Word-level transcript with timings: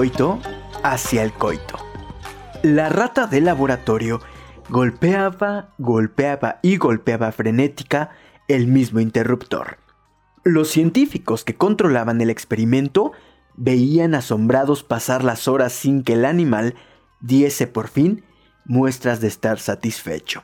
coito 0.00 0.40
hacia 0.82 1.22
el 1.22 1.30
coito. 1.30 1.76
La 2.62 2.88
rata 2.88 3.26
de 3.26 3.42
laboratorio 3.42 4.22
golpeaba, 4.70 5.74
golpeaba 5.76 6.58
y 6.62 6.78
golpeaba 6.78 7.30
frenética 7.32 8.08
el 8.48 8.66
mismo 8.66 9.00
interruptor. 9.00 9.76
Los 10.42 10.70
científicos 10.70 11.44
que 11.44 11.54
controlaban 11.54 12.18
el 12.22 12.30
experimento 12.30 13.12
veían 13.56 14.14
asombrados 14.14 14.84
pasar 14.84 15.22
las 15.22 15.48
horas 15.48 15.74
sin 15.74 16.02
que 16.02 16.14
el 16.14 16.24
animal 16.24 16.76
diese 17.20 17.66
por 17.66 17.88
fin 17.88 18.24
muestras 18.64 19.20
de 19.20 19.28
estar 19.28 19.58
satisfecho. 19.58 20.42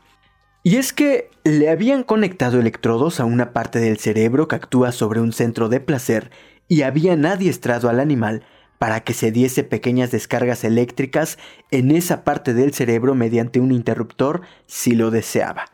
Y 0.65 0.77
es 0.77 0.93
que 0.93 1.31
le 1.45 1.71
habían 1.71 2.03
conectado 2.03 2.61
electrodos 2.61 3.21
a 3.21 3.25
una 3.25 3.55
parte 3.55 3.79
del 3.79 3.97
cerebro 3.97 4.49
que 4.49 4.57
actúa 4.57 4.93
sobre 4.93 5.23
un 5.23 5.33
centro 5.33 5.71
de 5.71 5.81
placer 5.81 6.31
y 6.69 6.83
habían 6.83 7.25
adiestrado 7.25 7.89
al 7.89 8.01
animal 8.01 8.43
para 8.79 9.01
que 9.01 9.15
se 9.15 9.33
diese 9.33 9.65
pequeñas 9.65 10.11
descargas 10.11 10.65
eléctricas 10.65 11.39
en 11.71 11.91
esa 11.91 12.25
parte 12.25 12.55
del 12.55 12.75
cerebro 12.75 13.15
mediante 13.15 13.61
un 13.61 13.73
interruptor 13.73 14.43
si 14.67 14.95
lo 14.95 15.11
deseaba. 15.11 15.67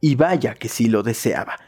Y 0.00 0.14
vaya 0.14 0.54
que 0.54 0.68
si 0.68 0.88
lo 0.88 1.02
deseaba. 1.02 1.58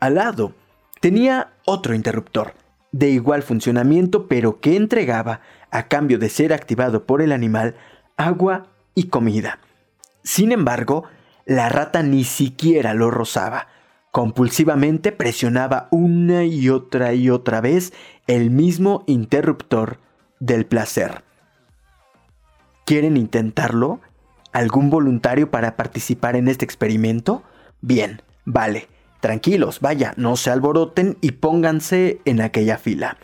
Al 0.00 0.16
lado 0.16 0.54
tenía 1.00 1.52
otro 1.64 1.94
interruptor, 1.94 2.54
de 2.92 3.10
igual 3.10 3.42
funcionamiento 3.42 4.28
pero 4.28 4.60
que 4.60 4.76
entregaba, 4.76 5.40
a 5.70 5.88
cambio 5.88 6.18
de 6.18 6.28
ser 6.28 6.52
activado 6.52 7.04
por 7.04 7.20
el 7.20 7.32
animal, 7.32 7.74
agua 8.16 8.68
y 8.94 9.08
comida. 9.08 9.58
Sin 10.22 10.52
embargo, 10.52 11.04
la 11.46 11.68
rata 11.68 12.02
ni 12.02 12.24
siquiera 12.24 12.94
lo 12.94 13.10
rozaba. 13.10 13.66
Compulsivamente 14.12 15.10
presionaba 15.10 15.88
una 15.90 16.44
y 16.44 16.68
otra 16.70 17.14
y 17.14 17.28
otra 17.28 17.60
vez 17.60 17.92
el 18.28 18.50
mismo 18.50 19.02
interruptor 19.06 19.98
del 20.40 20.66
placer. 20.66 21.22
¿Quieren 22.84 23.16
intentarlo? 23.16 24.00
¿Algún 24.52 24.90
voluntario 24.90 25.50
para 25.50 25.76
participar 25.76 26.36
en 26.36 26.48
este 26.48 26.64
experimento? 26.64 27.42
Bien, 27.80 28.22
vale. 28.44 28.88
Tranquilos, 29.20 29.80
vaya, 29.80 30.12
no 30.16 30.36
se 30.36 30.50
alboroten 30.50 31.16
y 31.22 31.32
pónganse 31.32 32.20
en 32.26 32.42
aquella 32.42 32.76
fila. 32.76 33.16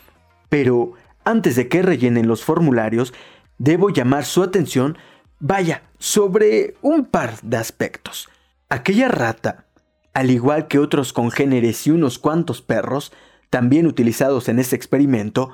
Pero 0.48 0.94
antes 1.24 1.56
de 1.56 1.68
que 1.68 1.82
rellenen 1.82 2.26
los 2.26 2.42
formularios, 2.42 3.12
debo 3.58 3.90
llamar 3.90 4.24
su 4.24 4.42
atención, 4.42 4.96
vaya, 5.38 5.82
sobre 5.98 6.74
un 6.80 7.04
par 7.04 7.38
de 7.42 7.58
aspectos. 7.58 8.30
Aquella 8.70 9.08
rata, 9.08 9.66
al 10.14 10.30
igual 10.30 10.68
que 10.68 10.78
otros 10.78 11.12
congéneres 11.12 11.86
y 11.86 11.90
unos 11.90 12.18
cuantos 12.18 12.62
perros, 12.62 13.12
también 13.50 13.86
utilizados 13.86 14.48
en 14.48 14.58
este 14.58 14.76
experimento, 14.76 15.50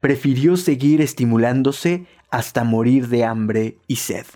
prefirió 0.00 0.56
seguir 0.56 1.00
estimulándose 1.00 2.06
hasta 2.30 2.64
morir 2.64 3.08
de 3.08 3.24
hambre 3.24 3.78
y 3.86 3.96
sed. 3.96 4.26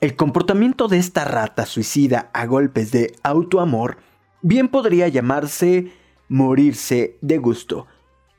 El 0.00 0.16
comportamiento 0.16 0.88
de 0.88 0.98
esta 0.98 1.24
rata 1.24 1.66
suicida 1.66 2.30
a 2.32 2.46
golpes 2.46 2.90
de 2.90 3.14
autoamor 3.22 3.98
bien 4.42 4.68
podría 4.68 5.08
llamarse 5.08 5.92
morirse 6.28 7.18
de 7.20 7.38
gusto, 7.38 7.86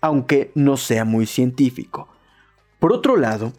aunque 0.01 0.51
no 0.55 0.77
sea 0.77 1.05
muy 1.05 1.25
científico. 1.25 2.09
Por 2.79 2.91
otro 2.91 3.15
lado, 3.15 3.53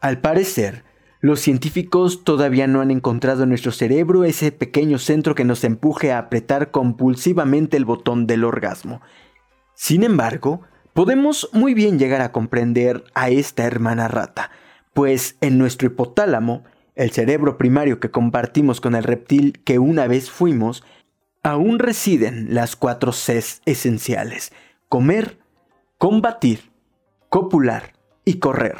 al 0.00 0.20
parecer, 0.20 0.84
los 1.20 1.40
científicos 1.40 2.22
todavía 2.22 2.66
no 2.66 2.82
han 2.82 2.90
encontrado 2.90 3.44
en 3.44 3.48
nuestro 3.48 3.72
cerebro 3.72 4.24
ese 4.24 4.52
pequeño 4.52 4.98
centro 4.98 5.34
que 5.34 5.44
nos 5.44 5.64
empuje 5.64 6.12
a 6.12 6.18
apretar 6.18 6.70
compulsivamente 6.70 7.76
el 7.76 7.86
botón 7.86 8.26
del 8.26 8.44
orgasmo. 8.44 9.00
Sin 9.74 10.04
embargo, 10.04 10.60
podemos 10.96 11.50
muy 11.52 11.74
bien 11.74 11.98
llegar 11.98 12.22
a 12.22 12.32
comprender 12.32 13.04
a 13.12 13.28
esta 13.28 13.64
hermana 13.64 14.08
rata, 14.08 14.50
pues 14.94 15.36
en 15.42 15.58
nuestro 15.58 15.88
hipotálamo, 15.88 16.64
el 16.94 17.10
cerebro 17.10 17.58
primario 17.58 18.00
que 18.00 18.10
compartimos 18.10 18.80
con 18.80 18.94
el 18.94 19.04
reptil 19.04 19.60
que 19.62 19.78
una 19.78 20.06
vez 20.06 20.30
fuimos, 20.30 20.82
aún 21.42 21.80
residen 21.80 22.54
las 22.54 22.76
cuatro 22.76 23.12
Cs 23.12 23.60
esenciales, 23.66 24.52
comer, 24.88 25.38
combatir, 25.98 26.70
copular 27.28 27.92
y 28.24 28.38
correr. 28.38 28.76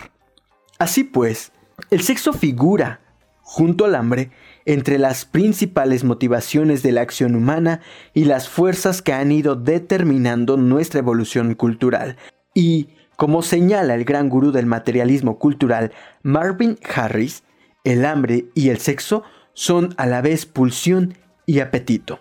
Así 0.79 1.05
pues, 1.05 1.53
el 1.91 2.01
sexo 2.01 2.33
figura, 2.33 3.01
junto 3.43 3.85
al 3.85 3.95
hambre, 3.95 4.31
entre 4.67 4.99
las 4.99 5.25
principales 5.25 6.05
motivaciones 6.05 6.83
de 6.83 6.93
la 6.93 7.01
acción 7.01 7.35
humana 7.35 7.81
y 8.13 8.25
las 8.25 8.49
fuerzas 8.49 9.01
que 9.01 9.13
han 9.13 9.33
ido 9.33 9.55
determinando 9.55 10.57
nuestra 10.57 10.99
evolución 10.99 11.55
cultural. 11.55 12.17
Y, 12.53 12.89
como 13.17 13.43
señala 13.43 13.95
el 13.95 14.05
gran 14.05 14.29
gurú 14.29 14.53
del 14.53 14.67
materialismo 14.67 15.39
cultural 15.39 15.93
Marvin 16.23 16.79
Harris, 16.95 17.45
el 17.85 18.05
hambre 18.05 18.47
y 18.55 18.69
el 18.69 18.79
sexo 18.79 19.23
son 19.55 19.95
a 19.97 20.07
la 20.07 20.21
vez 20.21 20.45
pulsión 20.45 21.15
y 21.47 21.61
apetito. 21.61 22.19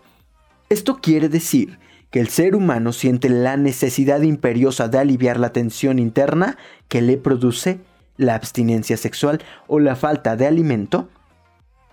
Esto 0.69 0.99
quiere 1.01 1.27
decir 1.27 1.79
que 2.11 2.19
el 2.19 2.29
ser 2.29 2.55
humano 2.55 2.93
siente 2.93 3.27
la 3.27 3.57
necesidad 3.57 4.21
imperiosa 4.21 4.87
de 4.87 4.99
aliviar 4.99 5.39
la 5.39 5.51
tensión 5.51 5.99
interna 5.99 6.57
que 6.87 7.01
le 7.01 7.17
produce 7.17 7.79
la 8.17 8.35
abstinencia 8.35 8.97
sexual 8.97 9.43
o 9.67 9.79
la 9.79 9.95
falta 9.95 10.37
de 10.37 10.47
alimento 10.47 11.09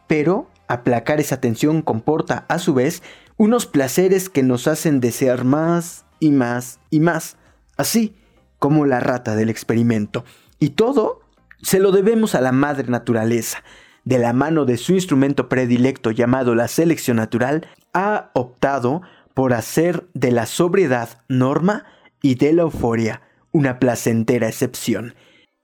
pero 0.07 0.51
aplacar 0.69 1.21
esa 1.21 1.41
tensión 1.41 1.83
comporta 1.83 2.47
a 2.49 2.59
su 2.59 2.75
vez 2.75 3.03
unos 3.37 3.67
placeres 3.67 4.29
que 4.29 4.43
nos 4.43 4.69
hacen 4.69 5.01
desear 5.01 5.45
más 5.45 6.05
y 6.21 6.31
más 6.31 6.81
y 6.91 7.01
más, 7.01 7.37
así 7.77 8.15
como 8.59 8.87
la 8.87 9.01
rata 9.01 9.35
del 9.35 9.51
experimento. 9.51 10.25
Y 10.59 10.71
todo 10.71 11.21
se 11.63 11.81
lo 11.81 11.93
debemos 11.93 12.35
a 12.35 12.41
la 12.41 12.53
madre 12.53 12.89
naturaleza. 12.89 13.63
De 14.05 14.19
la 14.19 14.33
mano 14.33 14.65
de 14.65 14.77
su 14.77 14.95
instrumento 14.95 15.49
predilecto 15.49 16.11
llamado 16.11 16.55
la 16.55 16.69
selección 16.69 17.17
natural, 17.19 17.69
ha 17.93 18.31
optado 18.35 19.03
por 19.35 19.53
hacer 19.53 20.09
de 20.15 20.33
la 20.33 20.47
sobriedad 20.47 21.23
norma 21.29 21.85
y 22.21 22.35
de 22.35 22.53
la 22.53 22.63
euforia 22.63 23.23
una 23.53 23.79
placentera 23.79 24.49
excepción. 24.49 25.15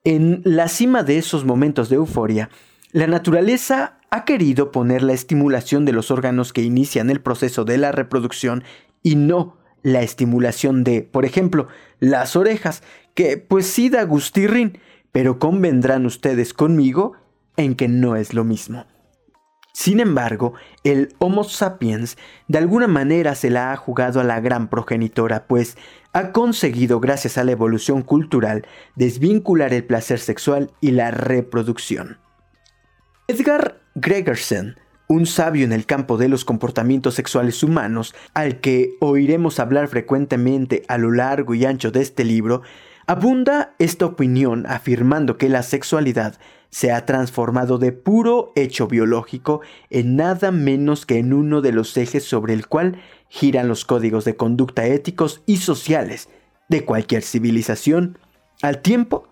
En 0.04 0.42
la 0.44 0.68
cima 0.68 1.02
de 1.02 1.18
esos 1.18 1.44
momentos 1.44 1.88
de 1.88 1.96
euforia, 1.96 2.50
la 2.92 3.06
naturaleza 3.06 3.97
ha 4.10 4.24
querido 4.24 4.72
poner 4.72 5.02
la 5.02 5.12
estimulación 5.12 5.84
de 5.84 5.92
los 5.92 6.10
órganos 6.10 6.52
que 6.52 6.62
inician 6.62 7.10
el 7.10 7.20
proceso 7.20 7.64
de 7.64 7.78
la 7.78 7.92
reproducción 7.92 8.64
y 9.02 9.16
no 9.16 9.56
la 9.82 10.02
estimulación 10.02 10.84
de, 10.84 11.02
por 11.02 11.24
ejemplo, 11.24 11.68
las 12.00 12.36
orejas, 12.36 12.82
que 13.14 13.36
pues 13.36 13.66
sí 13.66 13.88
da 13.88 14.02
gustirrin, 14.04 14.78
pero 15.12 15.38
convendrán 15.38 16.06
ustedes 16.06 16.52
conmigo 16.54 17.14
en 17.56 17.74
que 17.74 17.88
no 17.88 18.16
es 18.16 18.34
lo 18.34 18.44
mismo. 18.44 18.86
Sin 19.72 20.00
embargo, 20.00 20.54
el 20.82 21.14
Homo 21.18 21.44
sapiens 21.44 22.16
de 22.48 22.58
alguna 22.58 22.88
manera 22.88 23.36
se 23.36 23.48
la 23.48 23.72
ha 23.72 23.76
jugado 23.76 24.20
a 24.20 24.24
la 24.24 24.40
gran 24.40 24.68
progenitora, 24.68 25.46
pues 25.46 25.76
ha 26.12 26.32
conseguido, 26.32 26.98
gracias 26.98 27.38
a 27.38 27.44
la 27.44 27.52
evolución 27.52 28.02
cultural, 28.02 28.66
desvincular 28.96 29.72
el 29.72 29.84
placer 29.84 30.18
sexual 30.18 30.72
y 30.80 30.90
la 30.90 31.12
reproducción. 31.12 32.18
Edgar 33.28 33.80
Gregersen, 34.00 34.76
un 35.08 35.26
sabio 35.26 35.64
en 35.64 35.72
el 35.72 35.84
campo 35.84 36.18
de 36.18 36.28
los 36.28 36.44
comportamientos 36.44 37.14
sexuales 37.14 37.64
humanos, 37.64 38.14
al 38.32 38.60
que 38.60 38.96
oiremos 39.00 39.58
hablar 39.58 39.88
frecuentemente 39.88 40.84
a 40.86 40.98
lo 40.98 41.10
largo 41.10 41.54
y 41.54 41.64
ancho 41.64 41.90
de 41.90 42.02
este 42.02 42.24
libro, 42.24 42.62
abunda 43.06 43.74
esta 43.80 44.06
opinión 44.06 44.66
afirmando 44.68 45.36
que 45.36 45.48
la 45.48 45.64
sexualidad 45.64 46.38
se 46.70 46.92
ha 46.92 47.06
transformado 47.06 47.78
de 47.78 47.90
puro 47.90 48.52
hecho 48.54 48.86
biológico 48.86 49.62
en 49.90 50.14
nada 50.14 50.52
menos 50.52 51.04
que 51.04 51.18
en 51.18 51.32
uno 51.32 51.60
de 51.60 51.72
los 51.72 51.96
ejes 51.96 52.22
sobre 52.22 52.52
el 52.52 52.68
cual 52.68 53.00
giran 53.28 53.66
los 53.66 53.84
códigos 53.84 54.24
de 54.24 54.36
conducta 54.36 54.86
éticos 54.86 55.42
y 55.46 55.56
sociales 55.56 56.28
de 56.68 56.84
cualquier 56.84 57.22
civilización, 57.22 58.18
al 58.62 58.80
tiempo 58.80 59.27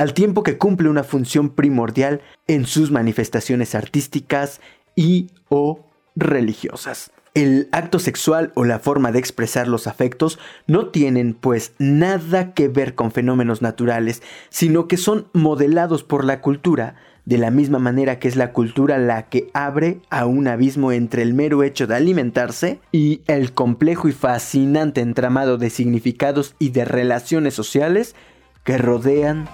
al 0.00 0.14
tiempo 0.14 0.42
que 0.42 0.56
cumple 0.56 0.88
una 0.88 1.04
función 1.04 1.50
primordial 1.50 2.22
en 2.46 2.64
sus 2.64 2.90
manifestaciones 2.90 3.74
artísticas 3.74 4.62
y 4.96 5.26
o 5.50 5.90
religiosas. 6.16 7.10
El 7.34 7.68
acto 7.70 7.98
sexual 7.98 8.50
o 8.54 8.64
la 8.64 8.78
forma 8.78 9.12
de 9.12 9.18
expresar 9.18 9.68
los 9.68 9.86
afectos 9.86 10.38
no 10.66 10.86
tienen 10.86 11.34
pues 11.34 11.74
nada 11.78 12.54
que 12.54 12.68
ver 12.68 12.94
con 12.94 13.12
fenómenos 13.12 13.60
naturales, 13.60 14.22
sino 14.48 14.88
que 14.88 14.96
son 14.96 15.28
modelados 15.34 16.02
por 16.02 16.24
la 16.24 16.40
cultura, 16.40 16.96
de 17.26 17.36
la 17.36 17.50
misma 17.50 17.78
manera 17.78 18.18
que 18.18 18.28
es 18.28 18.36
la 18.36 18.54
cultura 18.54 18.96
la 18.96 19.28
que 19.28 19.50
abre 19.52 20.00
a 20.08 20.24
un 20.24 20.48
abismo 20.48 20.92
entre 20.92 21.20
el 21.20 21.34
mero 21.34 21.62
hecho 21.62 21.86
de 21.86 21.96
alimentarse 21.96 22.80
y 22.90 23.20
el 23.26 23.52
complejo 23.52 24.08
y 24.08 24.12
fascinante 24.12 25.02
entramado 25.02 25.58
de 25.58 25.68
significados 25.68 26.54
y 26.58 26.70
de 26.70 26.86
relaciones 26.86 27.52
sociales 27.52 28.16
que 28.64 28.78
rodean 28.78 29.46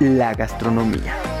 la 0.00 0.32
gastronomía. 0.34 1.37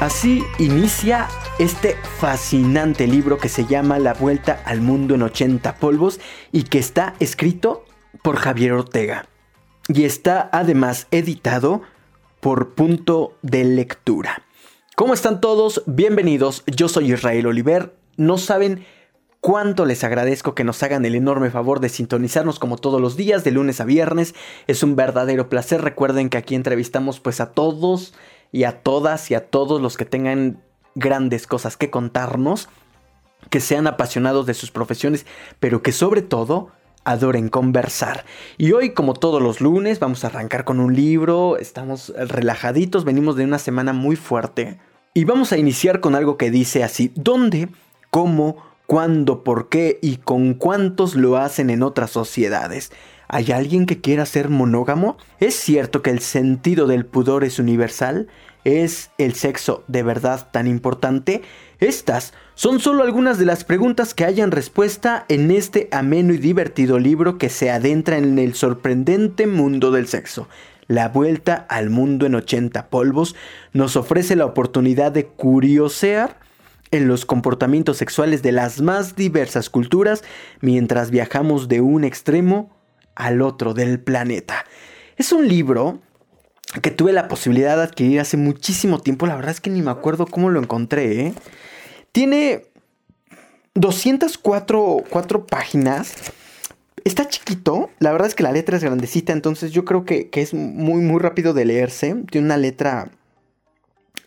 Así 0.00 0.44
inicia 0.60 1.26
este 1.58 1.96
fascinante 2.20 3.08
libro 3.08 3.36
que 3.36 3.48
se 3.48 3.66
llama 3.66 3.98
La 3.98 4.14
Vuelta 4.14 4.62
al 4.64 4.80
Mundo 4.80 5.16
en 5.16 5.22
80 5.22 5.74
Polvos 5.74 6.20
y 6.52 6.62
que 6.62 6.78
está 6.78 7.14
escrito 7.18 7.84
por 8.22 8.36
Javier 8.36 8.74
Ortega. 8.74 9.26
Y 9.88 10.04
está 10.04 10.50
además 10.52 11.08
editado 11.10 11.82
por 12.38 12.76
Punto 12.76 13.36
de 13.42 13.64
Lectura. 13.64 14.44
¿Cómo 14.94 15.14
están 15.14 15.40
todos? 15.40 15.82
Bienvenidos, 15.86 16.62
yo 16.68 16.88
soy 16.88 17.12
Israel 17.12 17.48
Oliver. 17.48 17.96
No 18.16 18.38
saben 18.38 18.86
cuánto 19.40 19.84
les 19.84 20.04
agradezco 20.04 20.54
que 20.54 20.62
nos 20.62 20.80
hagan 20.84 21.04
el 21.06 21.16
enorme 21.16 21.50
favor 21.50 21.80
de 21.80 21.88
sintonizarnos 21.88 22.60
como 22.60 22.76
todos 22.76 23.00
los 23.00 23.16
días, 23.16 23.42
de 23.42 23.50
lunes 23.50 23.80
a 23.80 23.84
viernes. 23.84 24.36
Es 24.68 24.84
un 24.84 24.94
verdadero 24.94 25.48
placer. 25.48 25.82
Recuerden 25.82 26.28
que 26.28 26.38
aquí 26.38 26.54
entrevistamos 26.54 27.18
pues 27.18 27.40
a 27.40 27.50
todos 27.50 28.14
y 28.52 28.64
a 28.64 28.82
todas 28.82 29.30
y 29.30 29.34
a 29.34 29.46
todos 29.46 29.80
los 29.80 29.96
que 29.96 30.04
tengan 30.04 30.62
grandes 30.94 31.46
cosas 31.46 31.76
que 31.76 31.90
contarnos, 31.90 32.68
que 33.50 33.60
sean 33.60 33.86
apasionados 33.86 34.46
de 34.46 34.54
sus 34.54 34.70
profesiones, 34.70 35.26
pero 35.60 35.82
que 35.82 35.92
sobre 35.92 36.22
todo 36.22 36.70
adoren 37.04 37.48
conversar. 37.48 38.24
Y 38.58 38.72
hoy, 38.72 38.90
como 38.90 39.14
todos 39.14 39.40
los 39.42 39.60
lunes, 39.60 39.98
vamos 39.98 40.24
a 40.24 40.26
arrancar 40.26 40.64
con 40.64 40.80
un 40.80 40.94
libro, 40.94 41.56
estamos 41.56 42.12
relajaditos, 42.16 43.04
venimos 43.04 43.36
de 43.36 43.44
una 43.44 43.58
semana 43.58 43.92
muy 43.92 44.16
fuerte. 44.16 44.78
Y 45.14 45.24
vamos 45.24 45.52
a 45.52 45.56
iniciar 45.56 46.00
con 46.00 46.14
algo 46.14 46.36
que 46.36 46.50
dice 46.50 46.84
así, 46.84 47.10
¿dónde, 47.14 47.68
cómo, 48.10 48.56
cuándo, 48.88 49.44
por 49.44 49.68
qué 49.68 49.98
y 50.00 50.16
con 50.16 50.54
cuántos 50.54 51.14
lo 51.14 51.36
hacen 51.36 51.68
en 51.68 51.82
otras 51.82 52.10
sociedades? 52.10 52.90
¿Hay 53.28 53.52
alguien 53.52 53.84
que 53.84 54.00
quiera 54.00 54.24
ser 54.24 54.48
monógamo? 54.48 55.18
¿Es 55.38 55.54
cierto 55.54 56.00
que 56.00 56.08
el 56.08 56.20
sentido 56.20 56.86
del 56.86 57.04
pudor 57.04 57.44
es 57.44 57.58
universal? 57.58 58.28
¿Es 58.64 59.10
el 59.18 59.34
sexo 59.34 59.84
de 59.88 60.02
verdad 60.02 60.48
tan 60.50 60.66
importante? 60.66 61.42
Estas 61.80 62.32
son 62.54 62.80
solo 62.80 63.02
algunas 63.02 63.38
de 63.38 63.44
las 63.44 63.62
preguntas 63.62 64.14
que 64.14 64.24
hayan 64.24 64.52
respuesta 64.52 65.26
en 65.28 65.50
este 65.50 65.90
ameno 65.92 66.32
y 66.32 66.38
divertido 66.38 66.98
libro 66.98 67.36
que 67.36 67.50
se 67.50 67.70
adentra 67.70 68.16
en 68.16 68.38
el 68.38 68.54
sorprendente 68.54 69.46
mundo 69.46 69.90
del 69.90 70.08
sexo. 70.08 70.48
La 70.86 71.10
vuelta 71.10 71.66
al 71.68 71.90
mundo 71.90 72.24
en 72.24 72.34
80 72.34 72.88
polvos 72.88 73.36
nos 73.74 73.96
ofrece 73.96 74.34
la 74.34 74.46
oportunidad 74.46 75.12
de 75.12 75.26
curiosear 75.26 76.47
en 76.90 77.08
los 77.08 77.24
comportamientos 77.24 77.96
sexuales 77.96 78.42
de 78.42 78.52
las 78.52 78.80
más 78.80 79.16
diversas 79.16 79.70
culturas 79.70 80.24
mientras 80.60 81.10
viajamos 81.10 81.68
de 81.68 81.80
un 81.80 82.04
extremo 82.04 82.70
al 83.14 83.42
otro 83.42 83.74
del 83.74 84.00
planeta. 84.00 84.64
Es 85.16 85.32
un 85.32 85.48
libro 85.48 86.00
que 86.82 86.90
tuve 86.90 87.12
la 87.12 87.28
posibilidad 87.28 87.76
de 87.76 87.82
adquirir 87.82 88.20
hace 88.20 88.36
muchísimo 88.36 89.00
tiempo. 89.00 89.26
La 89.26 89.36
verdad 89.36 89.50
es 89.50 89.60
que 89.60 89.70
ni 89.70 89.82
me 89.82 89.90
acuerdo 89.90 90.26
cómo 90.26 90.50
lo 90.50 90.60
encontré. 90.60 91.26
¿eh? 91.26 91.34
Tiene 92.12 92.66
204 93.74 95.04
páginas. 95.48 96.14
Está 97.04 97.26
chiquito. 97.26 97.90
La 97.98 98.12
verdad 98.12 98.28
es 98.28 98.34
que 98.34 98.42
la 98.42 98.52
letra 98.52 98.76
es 98.76 98.84
grandecita. 98.84 99.32
Entonces 99.32 99.72
yo 99.72 99.84
creo 99.84 100.04
que, 100.04 100.30
es 100.32 100.54
muy, 100.54 101.00
muy 101.00 101.20
rápido 101.20 101.54
de 101.54 101.64
leerse. 101.64 102.14
Tiene 102.30 102.46
una 102.46 102.56
letra, 102.56 103.10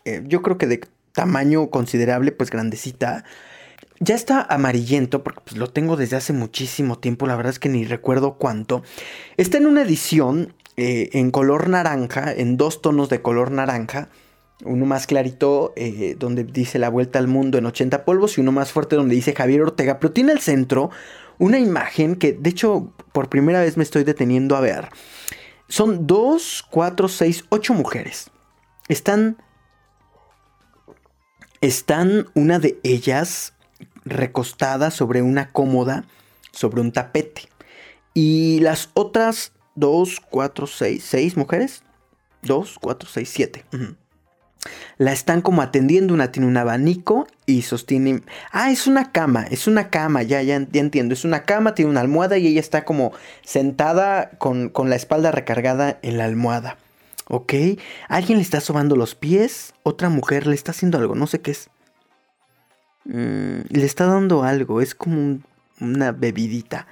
eh, 0.04 0.22
yo 0.26 0.42
creo 0.42 0.58
que 0.58 0.66
de 0.66 0.80
tamaño 1.12 1.70
considerable, 1.70 2.32
pues 2.32 2.50
grandecita. 2.50 3.24
Ya 4.00 4.14
está 4.14 4.42
amarillento 4.42 5.22
porque 5.22 5.42
pues, 5.44 5.56
lo 5.56 5.68
tengo 5.68 5.96
desde 5.96 6.16
hace 6.16 6.32
muchísimo 6.32 6.98
tiempo, 6.98 7.26
la 7.26 7.36
verdad 7.36 7.52
es 7.52 7.58
que 7.58 7.68
ni 7.68 7.84
recuerdo 7.84 8.34
cuánto. 8.34 8.82
Está 9.36 9.58
en 9.58 9.66
una 9.66 9.82
edición 9.82 10.54
eh, 10.76 11.10
en 11.12 11.30
color 11.30 11.68
naranja, 11.68 12.32
en 12.32 12.56
dos 12.56 12.82
tonos 12.82 13.08
de 13.08 13.22
color 13.22 13.50
naranja. 13.50 14.08
Uno 14.64 14.86
más 14.86 15.06
clarito 15.06 15.72
eh, 15.76 16.16
donde 16.18 16.44
dice 16.44 16.78
la 16.78 16.88
vuelta 16.88 17.18
al 17.18 17.28
mundo 17.28 17.58
en 17.58 17.66
80 17.66 18.04
polvos 18.04 18.38
y 18.38 18.40
uno 18.40 18.52
más 18.52 18.72
fuerte 18.72 18.96
donde 18.96 19.14
dice 19.14 19.34
Javier 19.34 19.62
Ortega. 19.62 19.98
Pero 19.98 20.12
tiene 20.12 20.32
al 20.32 20.38
centro 20.40 20.90
una 21.38 21.58
imagen 21.58 22.16
que 22.16 22.32
de 22.32 22.50
hecho 22.50 22.92
por 23.12 23.28
primera 23.28 23.60
vez 23.60 23.76
me 23.76 23.82
estoy 23.82 24.04
deteniendo 24.04 24.56
a 24.56 24.60
ver. 24.60 24.88
Son 25.68 26.06
dos, 26.06 26.64
cuatro, 26.70 27.08
seis, 27.08 27.44
ocho 27.50 27.74
mujeres. 27.74 28.30
Están... 28.88 29.36
Están 31.62 32.26
una 32.34 32.58
de 32.58 32.80
ellas 32.82 33.52
recostada 34.04 34.90
sobre 34.90 35.22
una 35.22 35.52
cómoda, 35.52 36.04
sobre 36.50 36.80
un 36.80 36.90
tapete. 36.90 37.42
Y 38.14 38.58
las 38.58 38.90
otras 38.94 39.52
dos, 39.76 40.20
cuatro, 40.28 40.66
seis, 40.66 41.04
seis 41.08 41.36
mujeres, 41.36 41.84
dos, 42.42 42.78
cuatro, 42.80 43.08
seis, 43.08 43.30
siete. 43.32 43.64
La 44.98 45.12
están 45.12 45.40
como 45.40 45.62
atendiendo, 45.62 46.14
una 46.14 46.32
tiene 46.32 46.48
un 46.48 46.56
abanico 46.56 47.28
y 47.46 47.62
sostiene... 47.62 48.22
Ah, 48.50 48.72
es 48.72 48.88
una 48.88 49.12
cama, 49.12 49.46
es 49.48 49.68
una 49.68 49.88
cama, 49.88 50.24
ya, 50.24 50.42
ya, 50.42 50.56
entiendo, 50.56 51.14
es 51.14 51.24
una 51.24 51.44
cama, 51.44 51.76
tiene 51.76 51.92
una 51.92 52.00
almohada 52.00 52.38
y 52.38 52.48
ella 52.48 52.60
está 52.60 52.84
como 52.84 53.12
sentada 53.44 54.30
con, 54.38 54.68
con 54.68 54.90
la 54.90 54.96
espalda 54.96 55.30
recargada 55.30 56.00
en 56.02 56.18
la 56.18 56.24
almohada. 56.24 56.76
¿Ok? 57.34 57.54
Alguien 58.08 58.36
le 58.36 58.42
está 58.42 58.60
sobando 58.60 58.94
los 58.94 59.14
pies, 59.14 59.72
otra 59.84 60.10
mujer 60.10 60.46
le 60.46 60.54
está 60.54 60.72
haciendo 60.72 60.98
algo, 60.98 61.14
no 61.14 61.26
sé 61.26 61.40
qué 61.40 61.52
es. 61.52 61.70
Mm, 63.06 63.60
le 63.70 63.86
está 63.86 64.04
dando 64.04 64.42
algo, 64.42 64.82
es 64.82 64.94
como 64.94 65.40
una 65.80 66.12
bebidita. 66.12 66.86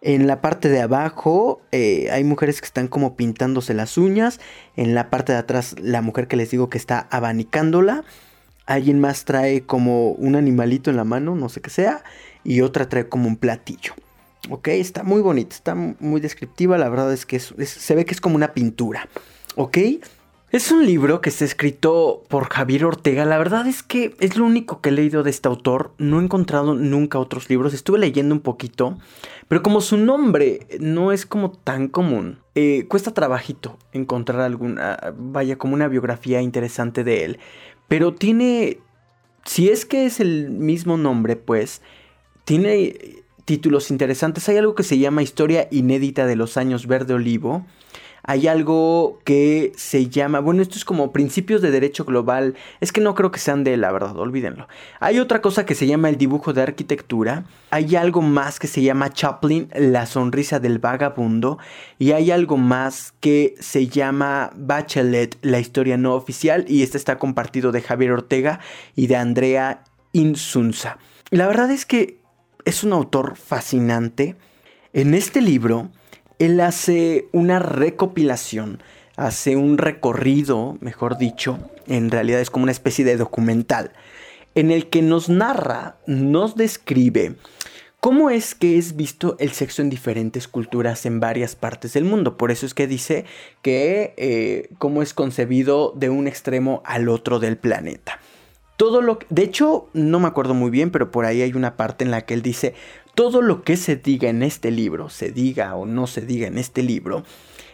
En 0.00 0.28
la 0.28 0.40
parte 0.40 0.68
de 0.68 0.80
abajo 0.80 1.60
eh, 1.72 2.08
hay 2.12 2.22
mujeres 2.22 2.60
que 2.60 2.66
están 2.66 2.86
como 2.86 3.16
pintándose 3.16 3.74
las 3.74 3.98
uñas. 3.98 4.38
En 4.76 4.94
la 4.94 5.10
parte 5.10 5.32
de 5.32 5.38
atrás 5.38 5.74
la 5.80 6.02
mujer 6.02 6.28
que 6.28 6.36
les 6.36 6.52
digo 6.52 6.70
que 6.70 6.78
está 6.78 7.08
abanicándola. 7.10 8.04
Alguien 8.66 9.00
más 9.00 9.24
trae 9.24 9.62
como 9.62 10.12
un 10.12 10.36
animalito 10.36 10.90
en 10.90 10.98
la 10.98 11.04
mano, 11.04 11.34
no 11.34 11.48
sé 11.48 11.60
qué 11.62 11.70
sea. 11.70 12.04
Y 12.44 12.60
otra 12.60 12.88
trae 12.88 13.08
como 13.08 13.26
un 13.26 13.36
platillo. 13.36 13.94
Ok, 14.50 14.68
está 14.68 15.02
muy 15.02 15.20
bonita, 15.20 15.56
está 15.56 15.74
muy 15.74 16.20
descriptiva. 16.20 16.78
La 16.78 16.88
verdad 16.88 17.12
es 17.12 17.26
que 17.26 17.40
se 17.40 17.94
ve 17.96 18.04
que 18.04 18.14
es 18.14 18.20
como 18.20 18.36
una 18.36 18.54
pintura. 18.54 19.08
Ok. 19.56 19.78
Es 20.52 20.72
un 20.72 20.84
libro 20.84 21.20
que 21.20 21.30
está 21.30 21.44
escrito 21.44 22.24
por 22.28 22.48
Javier 22.48 22.84
Ortega. 22.84 23.24
La 23.24 23.38
verdad 23.38 23.68
es 23.68 23.84
que 23.84 24.16
es 24.18 24.36
lo 24.36 24.44
único 24.44 24.80
que 24.80 24.88
he 24.88 24.92
leído 24.92 25.22
de 25.22 25.30
este 25.30 25.46
autor. 25.48 25.92
No 25.98 26.20
he 26.20 26.24
encontrado 26.24 26.74
nunca 26.74 27.20
otros 27.20 27.48
libros. 27.48 27.72
Estuve 27.72 28.00
leyendo 28.00 28.34
un 28.34 28.40
poquito. 28.40 28.98
Pero 29.46 29.62
como 29.62 29.80
su 29.80 29.96
nombre 29.96 30.66
no 30.80 31.12
es 31.12 31.24
como 31.24 31.52
tan 31.52 31.86
común, 31.86 32.40
eh, 32.56 32.86
cuesta 32.88 33.14
trabajito 33.14 33.78
encontrar 33.92 34.40
alguna, 34.40 35.14
vaya, 35.16 35.56
como 35.56 35.74
una 35.74 35.86
biografía 35.86 36.42
interesante 36.42 37.04
de 37.04 37.24
él. 37.24 37.38
Pero 37.86 38.14
tiene, 38.14 38.78
si 39.44 39.68
es 39.68 39.84
que 39.84 40.04
es 40.06 40.18
el 40.18 40.50
mismo 40.50 40.96
nombre, 40.96 41.36
pues, 41.36 41.80
tiene 42.44 43.22
títulos 43.44 43.92
interesantes. 43.92 44.48
Hay 44.48 44.56
algo 44.56 44.74
que 44.74 44.82
se 44.82 44.98
llama 44.98 45.22
Historia 45.22 45.68
inédita 45.70 46.26
de 46.26 46.36
los 46.36 46.56
años 46.56 46.88
verde 46.88 47.14
olivo 47.14 47.66
hay 48.22 48.48
algo 48.48 49.18
que 49.24 49.72
se 49.76 50.08
llama, 50.08 50.40
bueno, 50.40 50.62
esto 50.62 50.76
es 50.76 50.84
como 50.84 51.12
principios 51.12 51.62
de 51.62 51.70
derecho 51.70 52.04
global, 52.04 52.54
es 52.80 52.92
que 52.92 53.00
no 53.00 53.14
creo 53.14 53.30
que 53.30 53.38
sean 53.38 53.64
de 53.64 53.76
la 53.76 53.92
verdad, 53.92 54.16
olvídenlo. 54.16 54.68
Hay 55.00 55.18
otra 55.18 55.40
cosa 55.40 55.66
que 55.66 55.74
se 55.74 55.86
llama 55.86 56.08
el 56.08 56.16
dibujo 56.16 56.52
de 56.52 56.62
arquitectura, 56.62 57.44
hay 57.70 57.96
algo 57.96 58.22
más 58.22 58.58
que 58.58 58.66
se 58.66 58.82
llama 58.82 59.10
Chaplin, 59.10 59.68
la 59.74 60.06
sonrisa 60.06 60.60
del 60.60 60.78
vagabundo, 60.78 61.58
y 61.98 62.12
hay 62.12 62.30
algo 62.30 62.56
más 62.56 63.14
que 63.20 63.54
se 63.60 63.88
llama 63.88 64.50
Bachelet, 64.56 65.38
la 65.42 65.60
historia 65.60 65.96
no 65.96 66.14
oficial, 66.14 66.64
y 66.68 66.82
este 66.82 66.98
está 66.98 67.18
compartido 67.18 67.72
de 67.72 67.82
Javier 67.82 68.12
Ortega 68.12 68.60
y 68.96 69.06
de 69.06 69.16
Andrea 69.16 69.84
Insunza. 70.12 70.98
La 71.30 71.46
verdad 71.46 71.70
es 71.70 71.86
que 71.86 72.18
es 72.64 72.84
un 72.84 72.92
autor 72.92 73.36
fascinante. 73.36 74.36
En 74.92 75.14
este 75.14 75.40
libro 75.40 75.90
él 76.40 76.58
hace 76.60 77.28
una 77.32 77.58
recopilación, 77.58 78.82
hace 79.16 79.56
un 79.56 79.76
recorrido, 79.76 80.78
mejor 80.80 81.18
dicho, 81.18 81.58
en 81.86 82.10
realidad 82.10 82.40
es 82.40 82.50
como 82.50 82.62
una 82.62 82.72
especie 82.72 83.04
de 83.04 83.18
documental, 83.18 83.92
en 84.54 84.70
el 84.70 84.88
que 84.88 85.02
nos 85.02 85.28
narra, 85.28 85.98
nos 86.06 86.56
describe 86.56 87.36
cómo 88.00 88.30
es 88.30 88.54
que 88.54 88.78
es 88.78 88.96
visto 88.96 89.36
el 89.38 89.50
sexo 89.50 89.82
en 89.82 89.90
diferentes 89.90 90.48
culturas 90.48 91.04
en 91.04 91.20
varias 91.20 91.56
partes 91.56 91.92
del 91.92 92.04
mundo. 92.04 92.38
Por 92.38 92.50
eso 92.50 92.64
es 92.64 92.72
que 92.72 92.86
dice 92.86 93.26
que 93.60 94.14
eh, 94.16 94.70
cómo 94.78 95.02
es 95.02 95.12
concebido 95.12 95.92
de 95.94 96.08
un 96.08 96.26
extremo 96.26 96.82
al 96.86 97.10
otro 97.10 97.38
del 97.38 97.58
planeta. 97.58 98.18
Todo 98.80 99.02
lo 99.02 99.18
de 99.28 99.42
hecho, 99.42 99.90
no 99.92 100.20
me 100.20 100.28
acuerdo 100.28 100.54
muy 100.54 100.70
bien, 100.70 100.90
pero 100.90 101.10
por 101.10 101.26
ahí 101.26 101.42
hay 101.42 101.52
una 101.52 101.76
parte 101.76 102.02
en 102.02 102.10
la 102.10 102.22
que 102.22 102.32
él 102.32 102.40
dice, 102.40 102.74
todo 103.14 103.42
lo 103.42 103.62
que 103.62 103.76
se 103.76 103.96
diga 103.96 104.30
en 104.30 104.42
este 104.42 104.70
libro, 104.70 105.10
se 105.10 105.30
diga 105.30 105.76
o 105.76 105.84
no 105.84 106.06
se 106.06 106.22
diga 106.22 106.46
en 106.46 106.56
este 106.56 106.82
libro, 106.82 107.22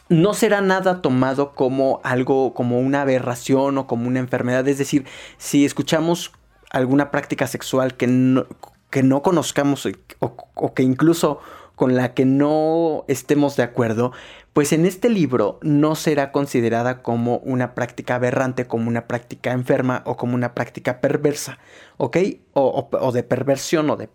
no 0.08 0.34
será 0.34 0.62
nada 0.62 1.02
tomado 1.02 1.54
como 1.54 2.00
algo, 2.02 2.54
como 2.54 2.80
una 2.80 3.02
aberración 3.02 3.78
o 3.78 3.86
como 3.86 4.08
una 4.08 4.18
enfermedad. 4.18 4.66
Es 4.66 4.78
decir, 4.78 5.04
si 5.38 5.64
escuchamos 5.64 6.32
alguna 6.72 7.12
práctica 7.12 7.46
sexual 7.46 7.96
que 7.96 8.08
no, 8.08 8.46
que 8.90 9.04
no 9.04 9.22
conozcamos 9.22 9.86
o, 10.18 10.74
que 10.74 10.82
incluso 10.82 11.38
con 11.76 11.94
la 11.94 12.14
que 12.14 12.24
no 12.24 13.04
estemos 13.06 13.54
de 13.54 13.62
acuerdo, 13.62 14.12
pues 14.52 14.72
en 14.72 14.86
este 14.86 15.10
libro 15.10 15.58
no 15.62 15.94
será 15.94 16.32
considerada 16.32 17.02
como 17.02 17.36
una 17.38 17.74
práctica 17.74 18.14
aberrante, 18.14 18.66
como 18.66 18.88
una 18.88 19.06
práctica 19.06 19.52
enferma 19.52 20.02
o 20.06 20.16
como 20.16 20.34
una 20.34 20.54
práctica 20.54 21.02
perversa, 21.02 21.58
¿ok? 21.98 22.16
O, 22.54 23.12
de 23.12 23.22
perversión 23.22 23.90
o 23.90 23.96
de, 23.96 24.08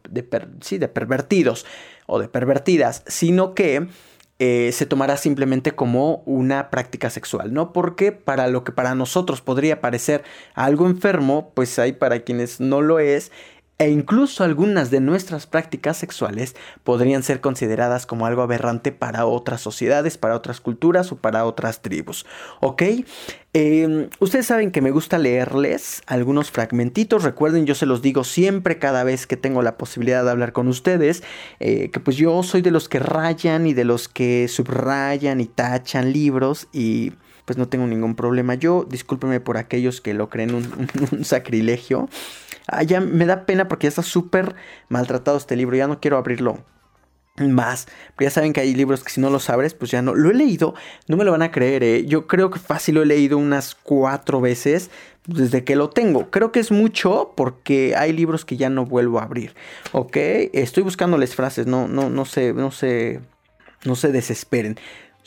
sí, 0.61 0.79
de 0.79 0.87
pervertidos 0.87 1.67
o 2.07 2.19
de 2.19 2.27
pervertidas, 2.27 3.03
sino 3.05 3.53
que 3.53 3.87
eh, 4.39 4.71
se 4.73 4.87
tomará 4.87 5.17
simplemente 5.17 5.73
como 5.73 6.23
una 6.25 6.71
práctica 6.71 7.11
sexual, 7.11 7.53
¿no? 7.53 7.71
Porque 7.71 8.11
para 8.11 8.47
lo 8.47 8.63
que 8.63 8.71
para 8.71 8.95
nosotros 8.95 9.41
podría 9.41 9.81
parecer 9.81 10.23
algo 10.55 10.87
enfermo, 10.87 11.51
pues 11.53 11.77
hay 11.77 11.93
para 11.93 12.21
quienes 12.21 12.59
no 12.59 12.81
lo 12.81 12.97
es, 12.97 13.31
e 13.81 13.89
incluso 13.89 14.43
algunas 14.43 14.91
de 14.91 14.99
nuestras 14.99 15.47
prácticas 15.47 15.97
sexuales 15.97 16.55
podrían 16.83 17.23
ser 17.23 17.41
consideradas 17.41 18.05
como 18.05 18.27
algo 18.27 18.43
aberrante 18.43 18.91
para 18.91 19.25
otras 19.25 19.59
sociedades, 19.59 20.19
para 20.19 20.35
otras 20.35 20.61
culturas 20.61 21.11
o 21.11 21.15
para 21.15 21.45
otras 21.45 21.81
tribus. 21.81 22.27
¿Ok? 22.59 22.83
Em, 23.53 24.07
ustedes 24.19 24.45
saben 24.45 24.69
que 24.69 24.81
me 24.81 24.91
gusta 24.91 25.17
leerles 25.17 26.03
algunos 26.05 26.51
fragmentitos. 26.51 27.23
Recuerden, 27.23 27.65
yo 27.65 27.73
se 27.73 27.87
los 27.87 28.03
digo 28.03 28.23
siempre 28.23 28.77
cada 28.77 29.03
vez 29.03 29.25
que 29.25 29.35
tengo 29.35 29.63
la 29.63 29.79
posibilidad 29.79 30.23
de 30.23 30.29
hablar 30.29 30.53
con 30.53 30.67
ustedes, 30.67 31.23
eh, 31.59 31.89
que 31.89 31.99
pues 31.99 32.17
yo 32.17 32.43
soy 32.43 32.61
de 32.61 32.69
los 32.69 32.87
que 32.87 32.99
rayan 32.99 33.65
y 33.65 33.73
de 33.73 33.85
los 33.85 34.07
que 34.07 34.47
subrayan 34.47 35.41
y 35.41 35.47
tachan 35.47 36.13
libros 36.13 36.67
y 36.71 37.13
pues 37.45 37.57
no 37.57 37.67
tengo 37.67 37.87
ningún 37.87 38.13
problema. 38.13 38.53
Yo, 38.53 38.85
discúlpeme 38.87 39.39
por 39.39 39.57
aquellos 39.57 40.01
que 40.01 40.13
lo 40.13 40.29
creen 40.29 40.53
un 40.53 41.25
sacrilegio. 41.25 42.09
Ah, 42.71 42.83
ya 42.83 43.01
me 43.01 43.25
da 43.25 43.45
pena 43.45 43.67
porque 43.67 43.85
ya 43.85 43.89
está 43.89 44.03
súper 44.03 44.55
maltratado 44.89 45.37
este 45.37 45.55
libro, 45.55 45.75
ya 45.75 45.87
no 45.87 45.99
quiero 45.99 46.17
abrirlo 46.17 46.63
más. 47.37 47.87
Pero 48.15 48.29
ya 48.29 48.33
saben 48.33 48.53
que 48.53 48.61
hay 48.61 48.73
libros 48.73 49.03
que 49.03 49.11
si 49.11 49.21
no 49.21 49.29
los 49.29 49.49
abres, 49.49 49.73
pues 49.73 49.91
ya 49.91 50.01
no. 50.01 50.13
Lo 50.15 50.29
he 50.29 50.33
leído, 50.33 50.73
no 51.07 51.17
me 51.17 51.23
lo 51.23 51.31
van 51.31 51.41
a 51.41 51.51
creer, 51.51 51.83
¿eh? 51.83 52.05
Yo 52.05 52.27
creo 52.27 52.49
que 52.49 52.59
fácil 52.59 52.95
lo 52.95 53.03
he 53.03 53.05
leído 53.05 53.37
unas 53.37 53.75
cuatro 53.75 54.41
veces 54.41 54.89
desde 55.27 55.63
que 55.63 55.75
lo 55.75 55.89
tengo. 55.89 56.29
Creo 56.29 56.51
que 56.51 56.59
es 56.59 56.71
mucho 56.71 57.33
porque 57.35 57.95
hay 57.95 58.13
libros 58.13 58.45
que 58.45 58.57
ya 58.57 58.69
no 58.69 58.85
vuelvo 58.85 59.19
a 59.19 59.23
abrir. 59.23 59.53
¿Ok? 59.91 60.17
Estoy 60.53 60.83
buscándoles 60.83 61.35
frases, 61.35 61.67
no, 61.67 61.87
no, 61.87 62.09
no 62.09 62.25
sé, 62.25 62.53
no 62.53 62.71
sé, 62.71 63.21
no 63.85 63.95
se 63.95 64.11
desesperen. 64.11 64.77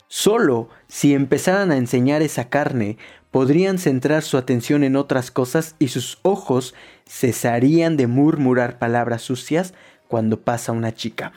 Solo 0.07 0.69
si 0.87 1.13
empezaran 1.13 1.71
a 1.71 1.77
enseñar 1.77 2.21
esa 2.21 2.49
carne, 2.49 2.97
podrían 3.31 3.79
centrar 3.79 4.23
su 4.23 4.37
atención 4.37 4.83
en 4.83 4.95
otras 4.95 5.31
cosas 5.31 5.75
y 5.79 5.89
sus 5.89 6.19
ojos 6.21 6.73
cesarían 7.07 7.97
de 7.97 8.07
murmurar 8.07 8.79
palabras 8.79 9.21
sucias 9.21 9.73
cuando 10.07 10.41
pasa 10.41 10.71
una 10.71 10.93
chica. 10.93 11.33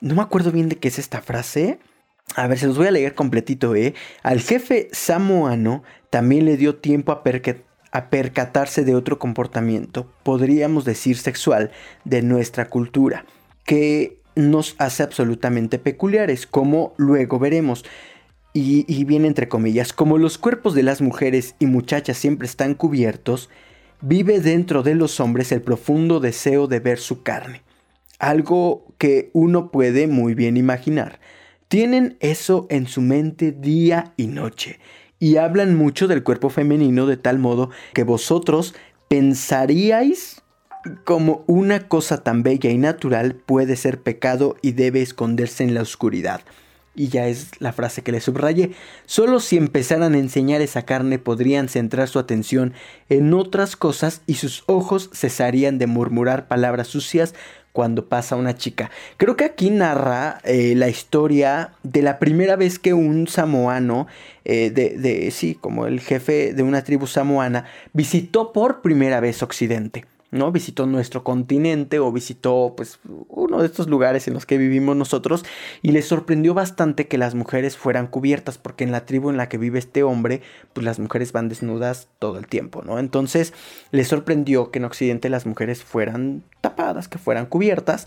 No 0.00 0.14
me 0.14 0.22
acuerdo 0.22 0.52
bien 0.52 0.68
de 0.68 0.76
qué 0.76 0.88
es 0.88 0.98
esta 0.98 1.20
frase. 1.22 1.78
A 2.36 2.46
ver, 2.46 2.58
se 2.58 2.66
los 2.66 2.76
voy 2.76 2.86
a 2.86 2.90
leer 2.90 3.14
completito, 3.14 3.74
¿eh? 3.74 3.94
Al 4.22 4.40
jefe 4.40 4.88
samoano 4.92 5.82
también 6.10 6.44
le 6.44 6.56
dio 6.56 6.76
tiempo 6.76 7.12
a, 7.12 7.22
percatarse 8.10 8.84
de 8.84 8.94
otro 8.94 9.18
comportamiento, 9.18 10.10
podríamos 10.22 10.84
decir 10.84 11.16
sexual, 11.16 11.70
de 12.04 12.22
nuestra 12.22 12.68
cultura, 12.68 13.24
que 13.64 14.20
nos 14.36 14.74
hace 14.78 15.02
absolutamente 15.02 15.78
peculiares, 15.78 16.46
como 16.46 16.94
luego 16.96 17.38
veremos. 17.38 17.84
Y, 18.52 18.84
y 18.86 19.04
viene 19.04 19.26
entre 19.26 19.48
comillas, 19.48 19.92
como 19.92 20.16
los 20.16 20.38
cuerpos 20.38 20.74
de 20.74 20.84
las 20.84 21.00
mujeres 21.00 21.56
y 21.58 21.66
muchachas 21.66 22.16
siempre 22.16 22.46
están 22.46 22.74
cubiertos, 22.74 23.50
vive 24.00 24.40
dentro 24.40 24.82
de 24.82 24.94
los 24.94 25.20
hombres 25.20 25.52
el 25.52 25.62
profundo 25.62 26.20
deseo 26.20 26.66
de 26.66 26.80
ver 26.80 26.98
su 26.98 27.22
carne. 27.22 27.62
Algo 28.18 28.86
que 28.98 29.30
uno 29.32 29.70
puede 29.70 30.06
muy 30.06 30.34
bien 30.34 30.56
imaginar. 30.56 31.20
Tienen 31.68 32.16
eso 32.20 32.66
en 32.70 32.86
su 32.86 33.00
mente 33.00 33.52
día 33.52 34.12
y 34.16 34.26
noche 34.26 34.78
y 35.18 35.36
hablan 35.36 35.76
mucho 35.76 36.06
del 36.08 36.22
cuerpo 36.22 36.50
femenino 36.50 37.06
de 37.06 37.16
tal 37.16 37.38
modo 37.38 37.70
que 37.94 38.04
vosotros 38.04 38.74
pensaríais 39.08 40.42
como 41.04 41.44
una 41.46 41.88
cosa 41.88 42.22
tan 42.22 42.42
bella 42.42 42.70
y 42.70 42.78
natural 42.78 43.34
puede 43.34 43.76
ser 43.76 44.02
pecado 44.02 44.56
y 44.60 44.72
debe 44.72 45.00
esconderse 45.02 45.64
en 45.64 45.74
la 45.74 45.82
oscuridad 45.82 46.42
y 46.94 47.08
ya 47.08 47.26
es 47.26 47.50
la 47.60 47.72
frase 47.72 48.02
que 48.02 48.12
le 48.12 48.20
subrayé, 48.20 48.72
solo 49.06 49.40
si 49.40 49.56
empezaran 49.56 50.14
a 50.14 50.18
enseñar 50.18 50.60
esa 50.60 50.82
carne 50.82 51.18
podrían 51.18 51.68
centrar 51.68 52.08
su 52.08 52.18
atención 52.18 52.72
en 53.08 53.32
otras 53.34 53.76
cosas 53.76 54.22
y 54.26 54.34
sus 54.34 54.64
ojos 54.66 55.10
cesarían 55.12 55.78
de 55.78 55.86
murmurar 55.86 56.48
palabras 56.48 56.88
sucias 56.88 57.34
cuando 57.72 58.08
pasa 58.08 58.36
una 58.36 58.56
chica. 58.56 58.92
Creo 59.16 59.36
que 59.36 59.44
aquí 59.44 59.70
narra 59.70 60.38
eh, 60.44 60.74
la 60.76 60.88
historia 60.88 61.72
de 61.82 62.02
la 62.02 62.20
primera 62.20 62.54
vez 62.54 62.78
que 62.78 62.94
un 62.94 63.26
samoano, 63.26 64.06
eh, 64.44 64.70
de, 64.70 64.90
de, 64.96 65.32
sí, 65.32 65.56
como 65.60 65.86
el 65.86 65.98
jefe 66.00 66.54
de 66.54 66.62
una 66.62 66.84
tribu 66.84 67.08
samoana, 67.08 67.64
visitó 67.92 68.52
por 68.52 68.80
primera 68.80 69.18
vez 69.18 69.42
Occidente. 69.42 70.04
¿No? 70.34 70.50
Visitó 70.50 70.86
nuestro 70.86 71.22
continente 71.22 72.00
o 72.00 72.10
visitó 72.12 72.74
pues 72.76 72.98
uno 73.28 73.60
de 73.60 73.66
estos 73.66 73.88
lugares 73.88 74.26
en 74.26 74.34
los 74.34 74.46
que 74.46 74.58
vivimos 74.58 74.96
nosotros 74.96 75.44
y 75.80 75.92
le 75.92 76.02
sorprendió 76.02 76.54
bastante 76.54 77.06
que 77.06 77.18
las 77.18 77.34
mujeres 77.34 77.76
fueran 77.76 78.08
cubiertas 78.08 78.58
porque 78.58 78.84
en 78.84 78.92
la 78.92 79.06
tribu 79.06 79.30
en 79.30 79.36
la 79.36 79.48
que 79.48 79.58
vive 79.58 79.78
este 79.78 80.02
hombre 80.02 80.42
pues 80.72 80.84
las 80.84 80.98
mujeres 80.98 81.32
van 81.32 81.48
desnudas 81.48 82.08
todo 82.18 82.38
el 82.38 82.48
tiempo, 82.48 82.82
¿no? 82.82 82.98
Entonces 82.98 83.54
le 83.92 84.04
sorprendió 84.04 84.70
que 84.72 84.80
en 84.80 84.86
Occidente 84.86 85.30
las 85.30 85.46
mujeres 85.46 85.84
fueran 85.84 86.42
tapadas, 86.60 87.06
que 87.08 87.18
fueran 87.18 87.46
cubiertas 87.46 88.06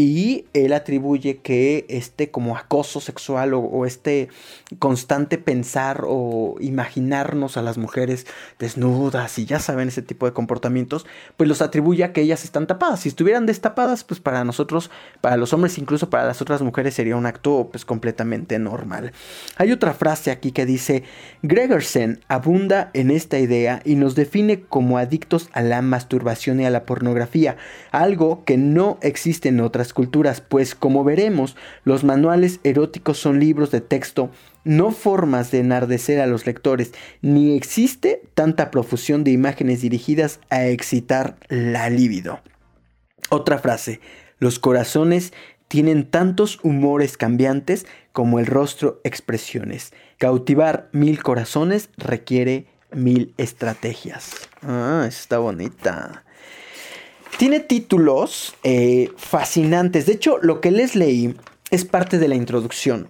y 0.00 0.46
él 0.54 0.72
atribuye 0.72 1.38
que 1.38 1.84
este 1.90 2.30
como 2.30 2.56
acoso 2.56 3.00
sexual 3.00 3.52
o, 3.52 3.84
este 3.84 4.28
constante 4.78 5.36
pensar 5.36 6.04
o 6.06 6.56
imaginarnos 6.58 7.58
a 7.58 7.62
las 7.62 7.76
mujeres 7.76 8.26
desnudas 8.58 9.38
y 9.38 9.44
ya 9.44 9.58
saben 9.58 9.88
ese 9.88 10.00
tipo 10.00 10.24
de 10.24 10.32
comportamientos, 10.32 11.04
pues 11.36 11.48
los 11.48 11.60
atribuye 11.60 12.02
a 12.02 12.14
que 12.14 12.22
ellas 12.22 12.44
están 12.44 12.66
tapadas. 12.66 13.00
Si 13.00 13.10
estuvieran 13.10 13.44
destapadas, 13.44 14.02
pues 14.04 14.20
para 14.20 14.42
nosotros, 14.42 14.90
para 15.20 15.36
los 15.36 15.52
hombres, 15.52 15.76
incluso 15.76 16.08
para 16.08 16.24
las 16.24 16.40
otras 16.40 16.62
mujeres 16.62 16.94
sería 16.94 17.16
un 17.16 17.26
acto 17.26 17.68
pues 17.70 17.84
completamente 17.84 18.58
normal. 18.58 19.12
Hay 19.56 19.70
otra 19.70 19.92
frase 19.92 20.30
aquí 20.30 20.52
que 20.52 20.64
dice, 20.64 21.02
Gregersen 21.42 22.20
abunda 22.28 22.90
en 22.94 23.10
esta 23.10 23.38
idea 23.38 23.82
y 23.84 23.96
nos 23.96 24.14
define 24.14 24.62
como 24.62 24.96
adictos 24.96 25.50
a 25.52 25.60
la 25.60 25.82
masturbación 25.82 26.60
y 26.60 26.64
a 26.64 26.70
la 26.70 26.84
pornografía, 26.84 27.58
algo 27.90 28.44
que 28.46 28.56
no 28.56 28.98
existe 29.02 29.50
en 29.50 29.60
otras 29.60 29.89
culturas, 29.92 30.40
pues 30.40 30.74
como 30.74 31.04
veremos, 31.04 31.56
los 31.84 32.04
manuales 32.04 32.60
eróticos 32.64 33.18
son 33.18 33.40
libros 33.40 33.70
de 33.70 33.80
texto, 33.80 34.30
no 34.64 34.90
formas 34.90 35.50
de 35.50 35.58
enardecer 35.58 36.20
a 36.20 36.26
los 36.26 36.46
lectores, 36.46 36.92
ni 37.22 37.56
existe 37.56 38.22
tanta 38.34 38.70
profusión 38.70 39.24
de 39.24 39.30
imágenes 39.30 39.80
dirigidas 39.80 40.40
a 40.50 40.66
excitar 40.66 41.36
la 41.48 41.90
libido. 41.90 42.40
Otra 43.30 43.58
frase, 43.58 44.00
los 44.38 44.58
corazones 44.58 45.32
tienen 45.68 46.10
tantos 46.10 46.58
humores 46.64 47.16
cambiantes 47.16 47.86
como 48.12 48.40
el 48.40 48.46
rostro 48.46 49.00
expresiones. 49.04 49.92
Cautivar 50.18 50.88
mil 50.92 51.22
corazones 51.22 51.90
requiere 51.96 52.66
mil 52.92 53.34
estrategias. 53.38 54.32
Ah, 54.62 55.04
está 55.06 55.38
bonita. 55.38 56.24
Tiene 57.38 57.60
títulos 57.60 58.54
eh, 58.62 59.10
fascinantes. 59.16 60.06
De 60.06 60.12
hecho, 60.12 60.38
lo 60.42 60.60
que 60.60 60.70
les 60.70 60.94
leí 60.94 61.34
es 61.70 61.84
parte 61.84 62.18
de 62.18 62.28
la 62.28 62.34
introducción. 62.34 63.08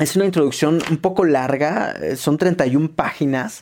Es 0.00 0.16
una 0.16 0.24
introducción 0.24 0.80
un 0.90 0.96
poco 0.98 1.24
larga, 1.24 1.92
eh, 1.92 2.16
son 2.16 2.36
31 2.36 2.92
páginas, 2.92 3.60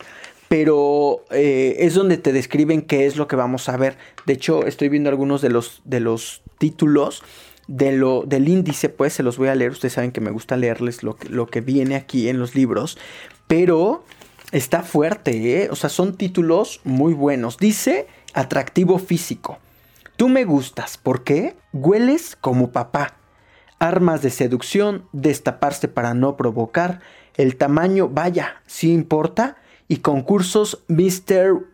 pero 0.49 1.25
eh, 1.31 1.77
es 1.81 1.95
donde 1.95 2.17
te 2.17 2.33
describen 2.33 2.83
qué 2.83 3.07
es 3.07 3.17
lo 3.17 3.29
que 3.29 3.37
vamos 3.37 3.69
a 3.69 3.77
ver. 3.77 3.99
De 4.27 4.33
hecho, 4.35 4.67
estoy 4.67 4.89
viendo 4.89 5.11
algunos 5.11 5.43
de 5.43 5.51
los, 5.51 5.83
de 5.85 6.01
los 6.01 6.43
títulos 6.59 7.23
de 7.69 7.93
lo, 7.93 8.25
del 8.27 8.49
índice, 8.49 8.89
pues 8.89 9.13
se 9.13 9.23
los 9.23 9.39
voy 9.39 9.49
a 9.49 9.55
leer. 9.55 9.71
Ustedes 9.71 9.95
saben 9.95 10.13
que 10.13 10.21
me 10.21 10.31
gusta 10.31 10.57
leerles 10.57 11.03
lo, 11.03 11.17
lo 11.29 11.47
que 11.47 11.61
viene 11.61 11.95
aquí 11.95 12.29
en 12.29 12.39
los 12.39 12.55
libros, 12.55 12.99
pero 13.47 14.05
está 14.53 14.83
fuerte. 14.83 15.69
O 15.71 15.77
sea, 15.77 15.91
son 15.91 16.17
títulos 16.17 16.81
muy 16.85 17.15
buenos. 17.15 17.59
Dice 17.59 18.07
atractivo 18.35 18.99
físico. 18.99 19.59
Tú 20.17 20.29
me 20.29 20.45
gustas, 20.45 20.99
¿por 20.99 21.25
qué? 21.25 21.57
Hueles 21.73 22.37
como 22.41 22.71
papá. 22.71 23.17
Armas 23.79 24.23
de 24.23 24.31
seducción, 24.31 25.09
destaparse 25.13 25.89
para 25.89 26.15
no 26.15 26.37
provocar, 26.37 27.01
el 27.37 27.57
tamaño, 27.57 28.09
vaya, 28.09 28.63
sí 28.67 28.93
importa, 28.93 29.57
y 29.89 29.99
concursos 29.99 30.85
Mr. 30.89 31.67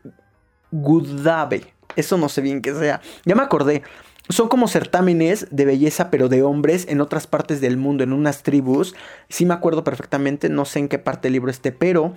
Goodave. 0.70 1.74
Eso 1.96 2.16
no 2.16 2.28
sé 2.28 2.40
bien 2.40 2.62
qué 2.62 2.74
sea. 2.74 3.00
Ya 3.24 3.34
me 3.34 3.42
acordé. 3.42 3.82
Son 4.30 4.48
como 4.48 4.68
certámenes 4.68 5.46
de 5.50 5.64
belleza, 5.64 6.10
pero 6.10 6.28
de 6.28 6.42
hombres 6.42 6.86
en 6.88 7.00
otras 7.00 7.26
partes 7.26 7.60
del 7.60 7.78
mundo, 7.78 8.04
en 8.04 8.12
unas 8.12 8.42
tribus. 8.42 8.94
Sí 9.30 9.46
me 9.46 9.54
acuerdo 9.54 9.84
perfectamente, 9.84 10.50
no 10.50 10.66
sé 10.66 10.80
en 10.80 10.88
qué 10.88 10.98
parte 10.98 11.28
del 11.28 11.32
libro 11.32 11.50
esté, 11.50 11.72
pero 11.72 12.12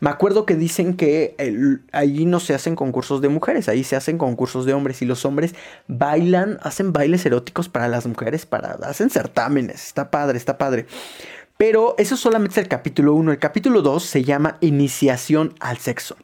me 0.00 0.10
acuerdo 0.10 0.44
que 0.44 0.56
dicen 0.56 0.94
que 0.94 1.80
allí 1.92 2.26
no 2.26 2.40
se 2.40 2.54
hacen 2.54 2.76
concursos 2.76 3.22
de 3.22 3.30
mujeres, 3.30 3.68
ahí 3.68 3.82
se 3.82 3.96
hacen 3.96 4.18
concursos 4.18 4.66
de 4.66 4.74
hombres 4.74 5.00
y 5.00 5.06
los 5.06 5.24
hombres 5.24 5.54
bailan, 5.88 6.58
hacen 6.62 6.92
bailes 6.92 7.24
eróticos 7.24 7.70
para 7.70 7.88
las 7.88 8.06
mujeres, 8.06 8.44
para, 8.44 8.72
hacen 8.82 9.08
certámenes. 9.08 9.86
Está 9.86 10.10
padre, 10.10 10.36
está 10.36 10.58
padre. 10.58 10.86
Pero 11.56 11.94
eso 11.98 12.16
solamente 12.16 12.52
es 12.52 12.64
el 12.64 12.68
capítulo 12.68 13.14
1. 13.14 13.32
El 13.32 13.38
capítulo 13.38 13.80
2 13.80 14.04
se 14.04 14.24
llama 14.24 14.58
Iniciación 14.60 15.54
al 15.60 15.78
sexo. 15.78 16.16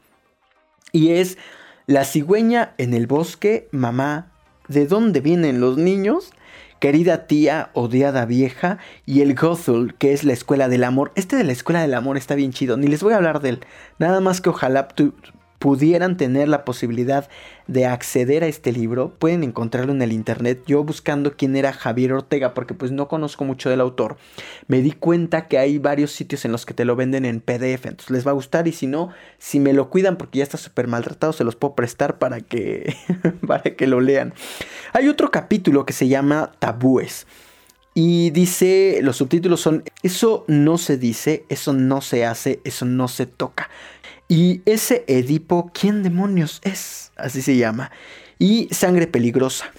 Y 0.92 1.12
es 1.12 1.38
la 1.86 2.04
cigüeña 2.04 2.74
en 2.78 2.94
el 2.94 3.06
bosque, 3.06 3.68
mamá 3.70 4.30
¿De 4.70 4.86
dónde 4.86 5.20
vienen 5.20 5.60
los 5.60 5.78
niños? 5.78 6.30
Querida 6.78 7.26
tía, 7.26 7.70
odiada 7.72 8.24
vieja, 8.24 8.78
y 9.04 9.20
el 9.20 9.34
Gothul, 9.34 9.94
que 9.94 10.12
es 10.12 10.22
la 10.22 10.32
escuela 10.32 10.68
del 10.68 10.84
amor. 10.84 11.10
Este 11.16 11.34
de 11.34 11.42
la 11.42 11.50
escuela 11.50 11.82
del 11.82 11.92
amor 11.92 12.16
está 12.16 12.36
bien 12.36 12.52
chido, 12.52 12.76
ni 12.76 12.86
les 12.86 13.02
voy 13.02 13.12
a 13.12 13.16
hablar 13.16 13.40
de 13.40 13.48
él. 13.48 13.60
Nada 13.98 14.20
más 14.20 14.40
que 14.40 14.48
ojalá 14.48 14.86
pudieran 15.60 16.16
tener 16.16 16.48
la 16.48 16.64
posibilidad 16.64 17.28
de 17.66 17.84
acceder 17.84 18.42
a 18.42 18.46
este 18.46 18.72
libro, 18.72 19.14
pueden 19.18 19.44
encontrarlo 19.44 19.92
en 19.92 20.00
el 20.00 20.10
internet. 20.10 20.62
Yo 20.66 20.82
buscando 20.84 21.36
quién 21.36 21.54
era 21.54 21.74
Javier 21.74 22.14
Ortega, 22.14 22.54
porque 22.54 22.72
pues 22.72 22.92
no 22.92 23.08
conozco 23.08 23.44
mucho 23.44 23.68
del 23.68 23.82
autor, 23.82 24.16
me 24.68 24.80
di 24.80 24.92
cuenta 24.92 25.48
que 25.48 25.58
hay 25.58 25.78
varios 25.78 26.12
sitios 26.12 26.46
en 26.46 26.52
los 26.52 26.64
que 26.64 26.72
te 26.72 26.86
lo 26.86 26.96
venden 26.96 27.26
en 27.26 27.42
PDF, 27.42 27.84
entonces 27.84 28.10
les 28.10 28.26
va 28.26 28.30
a 28.30 28.34
gustar 28.34 28.66
y 28.68 28.72
si 28.72 28.86
no, 28.86 29.10
si 29.38 29.60
me 29.60 29.74
lo 29.74 29.90
cuidan 29.90 30.16
porque 30.16 30.38
ya 30.38 30.44
está 30.44 30.56
súper 30.56 30.88
maltratado, 30.88 31.34
se 31.34 31.44
los 31.44 31.56
puedo 31.56 31.74
prestar 31.74 32.18
para 32.18 32.40
que, 32.40 32.96
para 33.46 33.62
que 33.62 33.86
lo 33.86 34.00
lean. 34.00 34.32
Hay 34.94 35.08
otro 35.08 35.30
capítulo 35.30 35.84
que 35.84 35.92
se 35.92 36.08
llama 36.08 36.52
Tabúes. 36.58 37.26
Y 37.92 38.30
dice, 38.30 39.00
los 39.02 39.16
subtítulos 39.16 39.60
son, 39.60 39.82
eso 40.02 40.44
no 40.46 40.78
se 40.78 40.96
dice, 40.96 41.44
eso 41.48 41.72
no 41.72 42.00
se 42.00 42.24
hace, 42.24 42.60
eso 42.64 42.86
no 42.86 43.08
se 43.08 43.26
toca. 43.26 43.68
Y 44.30 44.62
ese 44.64 45.02
Edipo, 45.08 45.72
¿quién 45.74 46.04
demonios 46.04 46.60
es? 46.62 47.10
Así 47.16 47.42
se 47.42 47.56
llama. 47.56 47.90
Y 48.38 48.68
Sangre 48.70 49.08
Peligrosa. 49.08 49.72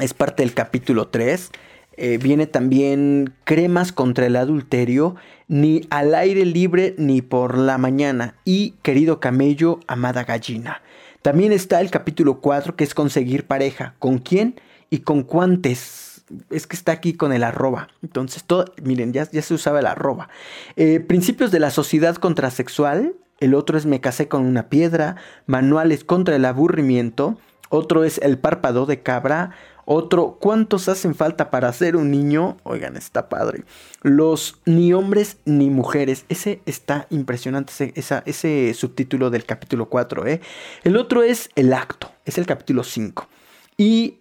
Es 0.00 0.14
parte 0.14 0.42
del 0.42 0.52
capítulo 0.52 1.06
3. 1.06 1.52
Eh, 1.96 2.18
viene 2.20 2.48
también 2.48 3.34
Cremas 3.44 3.92
contra 3.92 4.26
el 4.26 4.34
adulterio, 4.34 5.14
ni 5.46 5.86
al 5.90 6.16
aire 6.16 6.44
libre 6.44 6.96
ni 6.98 7.22
por 7.22 7.56
la 7.56 7.78
mañana. 7.78 8.34
Y 8.44 8.72
Querido 8.82 9.20
Camello, 9.20 9.78
Amada 9.86 10.24
Gallina. 10.24 10.82
También 11.22 11.52
está 11.52 11.80
el 11.80 11.92
capítulo 11.92 12.40
4 12.40 12.74
que 12.74 12.82
es 12.82 12.94
conseguir 12.94 13.46
pareja. 13.46 13.94
¿Con 14.00 14.18
quién 14.18 14.60
y 14.90 14.98
con 14.98 15.22
cuántes? 15.22 16.24
Es 16.50 16.66
que 16.66 16.74
está 16.74 16.90
aquí 16.90 17.14
con 17.14 17.32
el 17.32 17.44
arroba. 17.44 17.90
Entonces, 18.02 18.42
todo, 18.42 18.64
miren, 18.82 19.12
ya, 19.12 19.30
ya 19.30 19.40
se 19.40 19.54
usaba 19.54 19.78
el 19.78 19.86
arroba. 19.86 20.30
Eh, 20.74 20.98
principios 20.98 21.52
de 21.52 21.60
la 21.60 21.70
sociedad 21.70 22.16
contrasexual 22.16 23.14
el 23.40 23.54
otro 23.54 23.76
es 23.78 23.86
Me 23.86 24.00
casé 24.00 24.28
con 24.28 24.46
una 24.46 24.68
piedra, 24.68 25.16
Manuales 25.46 26.04
contra 26.04 26.36
el 26.36 26.44
aburrimiento, 26.44 27.38
otro 27.68 28.04
es 28.04 28.18
El 28.18 28.38
párpado 28.38 28.86
de 28.86 29.02
cabra, 29.02 29.50
otro 29.84 30.38
¿Cuántos 30.40 30.88
hacen 30.88 31.14
falta 31.14 31.50
para 31.50 31.72
ser 31.72 31.94
un 31.96 32.10
niño? 32.10 32.56
Oigan, 32.64 32.96
está 32.96 33.28
padre. 33.28 33.64
Los 34.02 34.60
ni 34.64 34.92
hombres 34.92 35.38
ni 35.44 35.70
mujeres, 35.70 36.24
ese 36.28 36.60
está 36.66 37.06
impresionante, 37.10 37.92
ese, 37.94 38.22
ese 38.26 38.74
subtítulo 38.74 39.30
del 39.30 39.44
capítulo 39.44 39.88
4. 39.88 40.26
¿eh? 40.26 40.40
El 40.82 40.96
otro 40.96 41.22
es 41.22 41.50
El 41.54 41.72
acto, 41.72 42.10
es 42.24 42.36
el 42.36 42.46
capítulo 42.46 42.82
5. 42.82 43.28
Y 43.76 44.18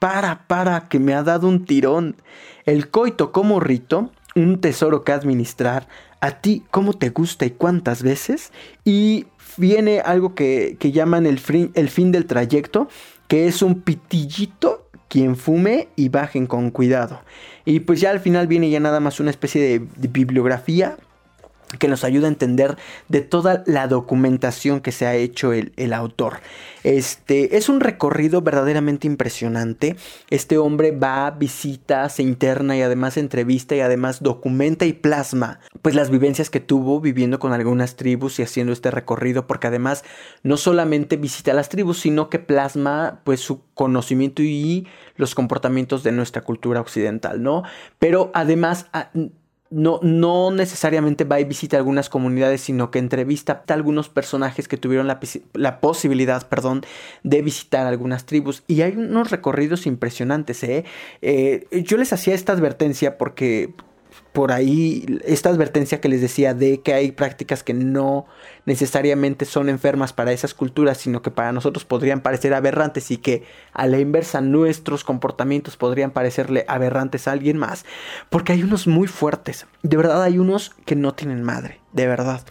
para, 0.00 0.46
para, 0.48 0.88
que 0.88 0.98
me 0.98 1.14
ha 1.14 1.22
dado 1.22 1.46
un 1.48 1.64
tirón. 1.64 2.16
El 2.66 2.90
coito 2.90 3.30
como 3.30 3.60
rito, 3.60 4.10
un 4.34 4.60
tesoro 4.60 5.04
que 5.04 5.12
administrar, 5.12 5.86
a 6.24 6.40
ti 6.40 6.62
cómo 6.70 6.94
te 6.94 7.10
gusta 7.10 7.44
y 7.44 7.50
cuántas 7.50 8.02
veces. 8.02 8.50
Y 8.82 9.26
viene 9.58 10.00
algo 10.00 10.34
que, 10.34 10.78
llaman 10.80 11.26
el, 11.26 11.38
el 11.74 11.88
fin 11.90 12.12
del 12.12 12.24
trayecto, 12.24 12.88
que 13.28 13.46
es 13.46 13.60
un 13.60 13.82
pitillito 13.82 14.88
quien 15.08 15.36
fume 15.36 15.88
y 15.96 16.08
bajen 16.08 16.46
con 16.46 16.70
cuidado. 16.70 17.20
Y 17.66 17.80
pues 17.80 18.00
ya 18.00 18.10
al 18.10 18.20
final 18.20 18.46
viene 18.46 18.70
ya 18.70 18.80
nada 18.80 19.00
más 19.00 19.20
una 19.20 19.28
especie 19.28 19.60
de 19.60 20.08
bibliografía 20.08 20.96
que 21.78 21.88
nos 21.88 22.04
ayuda 22.04 22.26
a 22.26 22.30
entender 22.30 22.76
de 23.08 23.20
toda 23.20 23.62
la 23.66 23.86
documentación 23.86 24.80
que 24.80 24.92
se 24.92 25.06
ha 25.06 25.14
hecho 25.14 25.52
el, 25.52 25.92
autor. 25.92 26.40
Este 26.82 27.56
es 27.56 27.68
un 27.68 27.80
recorrido 27.80 28.42
verdaderamente 28.42 29.06
impresionante. 29.06 29.96
Este 30.28 30.58
hombre 30.58 30.90
va, 30.90 31.30
visita, 31.30 32.08
se 32.08 32.22
interna 32.22 32.76
y 32.76 32.82
además 32.82 33.16
entrevista 33.16 33.74
y 33.74 33.80
además 33.80 34.22
documenta 34.22 34.84
y 34.84 34.92
plasma 34.92 35.60
pues 35.82 35.94
las 35.94 36.10
vivencias 36.10 36.50
que 36.50 36.60
tuvo 36.60 37.00
viviendo 37.00 37.38
con 37.38 37.52
algunas 37.52 37.96
tribus 37.96 38.38
y 38.38 38.42
haciendo 38.42 38.72
este 38.72 38.90
recorrido 38.90 39.46
porque 39.46 39.68
además 39.68 40.04
no 40.42 40.56
solamente 40.56 41.16
visita 41.16 41.54
las 41.54 41.68
tribus 41.68 42.00
sino 42.00 42.28
que 42.28 42.38
plasma 42.38 43.20
pues 43.24 43.40
su 43.40 43.62
conocimiento 43.74 44.42
y 44.42 44.86
los 45.16 45.34
comportamientos 45.34 46.02
de 46.02 46.12
nuestra 46.12 46.42
cultura 46.42 46.80
occidental, 46.80 47.42
¿no? 47.42 47.62
Pero 47.98 48.30
además 48.34 48.86
no, 49.74 49.98
no 50.02 50.52
necesariamente 50.52 51.24
va 51.24 51.40
y 51.40 51.44
visita 51.44 51.76
algunas 51.76 52.08
comunidades, 52.08 52.60
sino 52.60 52.92
que 52.92 53.00
entrevista 53.00 53.64
a 53.66 53.72
algunos 53.74 54.08
personajes 54.08 54.68
que 54.68 54.76
tuvieron 54.76 55.08
la, 55.08 55.80
posibilidad, 55.80 56.46
perdón, 56.48 56.82
de 57.24 57.42
visitar 57.42 57.86
algunas 57.86 58.24
tribus. 58.24 58.62
Y 58.68 58.82
hay 58.82 58.96
unos 58.96 59.32
recorridos 59.32 59.86
impresionantes, 59.86 60.62
¿eh? 60.62 60.84
eh 61.22 61.66
yo 61.72 61.96
les 61.96 62.12
hacía 62.12 62.34
esta 62.34 62.52
advertencia 62.52 63.18
porque 63.18 63.74
por 64.34 64.50
ahí 64.50 65.20
esta 65.24 65.48
advertencia 65.48 66.00
que 66.00 66.08
les 66.08 66.20
decía 66.20 66.54
de 66.54 66.80
que 66.80 66.92
hay 66.92 67.12
prácticas 67.12 67.62
que 67.62 67.72
no 67.72 68.26
necesariamente 68.66 69.44
son 69.44 69.68
enfermas 69.68 70.12
para 70.12 70.32
esas 70.32 70.54
culturas, 70.54 70.98
sino 70.98 71.22
que 71.22 71.30
para 71.30 71.52
nosotros 71.52 71.84
podrían 71.84 72.20
parecer 72.20 72.52
aberrantes 72.52 73.12
y 73.12 73.16
que 73.16 73.44
a 73.72 73.86
la 73.86 74.00
inversa 74.00 74.40
nuestros 74.40 75.04
comportamientos 75.04 75.76
podrían 75.76 76.10
parecerle 76.10 76.64
aberrantes 76.66 77.28
a 77.28 77.32
alguien 77.32 77.58
más, 77.58 77.86
porque 78.28 78.52
hay 78.52 78.64
unos 78.64 78.88
muy 78.88 79.06
fuertes, 79.06 79.66
de 79.84 79.96
verdad 79.96 80.20
hay 80.24 80.40
unos 80.40 80.72
que 80.84 80.96
no 80.96 81.14
tienen 81.14 81.44
madre, 81.44 81.78
de 81.92 82.08
verdad. 82.08 82.42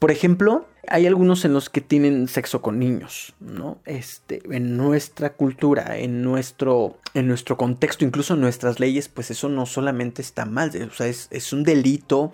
Por 0.00 0.10
ejemplo, 0.10 0.66
hay 0.88 1.06
algunos 1.06 1.44
en 1.44 1.52
los 1.52 1.68
que 1.68 1.82
tienen 1.82 2.26
sexo 2.26 2.62
con 2.62 2.78
niños, 2.78 3.34
¿no? 3.38 3.78
Este, 3.84 4.40
en 4.50 4.78
nuestra 4.78 5.34
cultura, 5.34 5.98
en 5.98 6.22
nuestro, 6.22 6.96
en 7.12 7.28
nuestro 7.28 7.58
contexto, 7.58 8.06
incluso 8.06 8.32
en 8.32 8.40
nuestras 8.40 8.80
leyes, 8.80 9.08
pues 9.08 9.30
eso 9.30 9.50
no 9.50 9.66
solamente 9.66 10.22
está 10.22 10.46
mal, 10.46 10.70
o 10.90 10.94
sea, 10.94 11.06
es, 11.06 11.28
es 11.30 11.52
un 11.52 11.64
delito, 11.64 12.32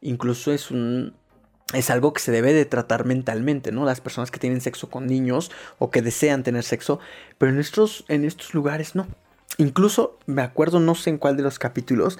incluso 0.00 0.52
es 0.52 0.70
un, 0.70 1.12
es 1.74 1.90
algo 1.90 2.12
que 2.12 2.22
se 2.22 2.30
debe 2.30 2.54
de 2.54 2.64
tratar 2.66 3.04
mentalmente, 3.04 3.72
¿no? 3.72 3.84
Las 3.84 4.00
personas 4.00 4.30
que 4.30 4.38
tienen 4.38 4.60
sexo 4.60 4.88
con 4.88 5.08
niños 5.08 5.50
o 5.78 5.90
que 5.90 6.02
desean 6.02 6.44
tener 6.44 6.62
sexo, 6.62 7.00
pero 7.36 7.50
en 7.50 7.58
estos, 7.58 8.04
en 8.06 8.24
estos 8.24 8.54
lugares 8.54 8.94
no. 8.94 9.08
Incluso 9.56 10.20
me 10.26 10.42
acuerdo, 10.42 10.78
no 10.78 10.94
sé 10.94 11.10
en 11.10 11.18
cuál 11.18 11.36
de 11.36 11.42
los 11.42 11.58
capítulos, 11.58 12.16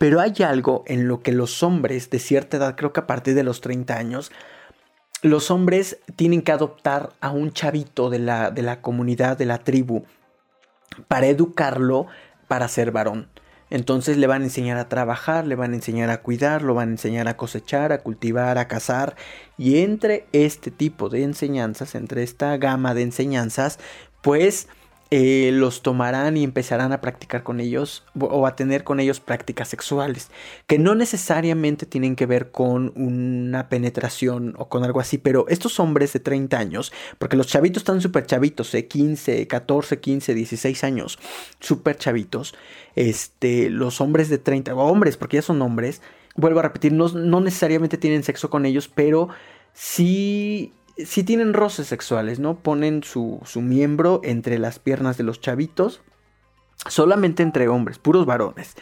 pero 0.00 0.18
hay 0.18 0.32
algo 0.42 0.82
en 0.86 1.08
lo 1.08 1.20
que 1.20 1.30
los 1.30 1.62
hombres 1.62 2.08
de 2.08 2.20
cierta 2.20 2.56
edad, 2.56 2.74
creo 2.74 2.90
que 2.94 3.00
a 3.00 3.06
partir 3.06 3.34
de 3.34 3.42
los 3.42 3.60
30 3.60 3.98
años, 3.98 4.32
los 5.20 5.50
hombres 5.50 5.98
tienen 6.16 6.40
que 6.40 6.52
adoptar 6.52 7.10
a 7.20 7.28
un 7.32 7.52
chavito 7.52 8.08
de 8.08 8.18
la, 8.18 8.50
de 8.50 8.62
la 8.62 8.80
comunidad, 8.80 9.36
de 9.36 9.44
la 9.44 9.58
tribu, 9.58 10.06
para 11.06 11.26
educarlo 11.26 12.06
para 12.48 12.66
ser 12.68 12.92
varón. 12.92 13.28
Entonces 13.68 14.16
le 14.16 14.26
van 14.26 14.40
a 14.40 14.46
enseñar 14.46 14.78
a 14.78 14.88
trabajar, 14.88 15.46
le 15.46 15.54
van 15.54 15.72
a 15.72 15.76
enseñar 15.76 16.08
a 16.08 16.22
cuidar, 16.22 16.62
lo 16.62 16.72
van 16.72 16.88
a 16.88 16.92
enseñar 16.92 17.28
a 17.28 17.36
cosechar, 17.36 17.92
a 17.92 17.98
cultivar, 17.98 18.56
a 18.56 18.68
cazar. 18.68 19.16
Y 19.58 19.82
entre 19.82 20.24
este 20.32 20.70
tipo 20.70 21.10
de 21.10 21.24
enseñanzas, 21.24 21.94
entre 21.94 22.22
esta 22.22 22.56
gama 22.56 22.94
de 22.94 23.02
enseñanzas, 23.02 23.78
pues 24.22 24.66
eh, 25.12 25.50
los 25.52 25.82
tomarán 25.82 26.36
y 26.36 26.44
empezarán 26.44 26.92
a 26.92 27.00
practicar 27.00 27.42
con 27.42 27.58
ellos 27.58 28.04
o 28.18 28.46
a 28.46 28.54
tener 28.54 28.84
con 28.84 29.00
ellos 29.00 29.18
prácticas 29.18 29.66
sexuales, 29.66 30.30
que 30.68 30.78
no 30.78 30.94
necesariamente 30.94 31.84
tienen 31.84 32.14
que 32.14 32.26
ver 32.26 32.52
con 32.52 32.92
una 32.94 33.68
penetración 33.68 34.54
o 34.56 34.68
con 34.68 34.84
algo 34.84 35.00
así, 35.00 35.18
pero 35.18 35.46
estos 35.48 35.80
hombres 35.80 36.12
de 36.12 36.20
30 36.20 36.56
años, 36.56 36.92
porque 37.18 37.36
los 37.36 37.48
chavitos 37.48 37.80
están 37.80 38.00
súper 38.00 38.26
chavitos, 38.26 38.72
¿eh? 38.74 38.86
15, 38.86 39.48
14, 39.48 39.98
15, 39.98 40.34
16 40.34 40.84
años, 40.84 41.18
súper 41.58 41.96
chavitos, 41.96 42.54
este, 42.94 43.68
los 43.68 44.00
hombres 44.00 44.28
de 44.28 44.38
30, 44.38 44.74
o 44.76 44.78
hombres, 44.78 45.16
porque 45.16 45.38
ya 45.38 45.42
son 45.42 45.60
hombres, 45.60 46.02
vuelvo 46.36 46.60
a 46.60 46.62
repetir, 46.62 46.92
no, 46.92 47.08
no 47.08 47.40
necesariamente 47.40 47.98
tienen 47.98 48.22
sexo 48.22 48.48
con 48.48 48.64
ellos, 48.64 48.88
pero 48.88 49.28
sí 49.72 50.72
si 50.96 51.24
tienen 51.24 51.52
roces 51.52 51.86
sexuales, 51.86 52.38
¿no? 52.38 52.58
Ponen 52.58 53.02
su, 53.02 53.40
su 53.44 53.60
miembro 53.60 54.20
entre 54.24 54.58
las 54.58 54.78
piernas 54.78 55.16
de 55.16 55.24
los 55.24 55.40
chavitos, 55.40 56.02
solamente 56.88 57.42
entre 57.42 57.68
hombres, 57.68 57.98
puros 57.98 58.26
varones. 58.26 58.74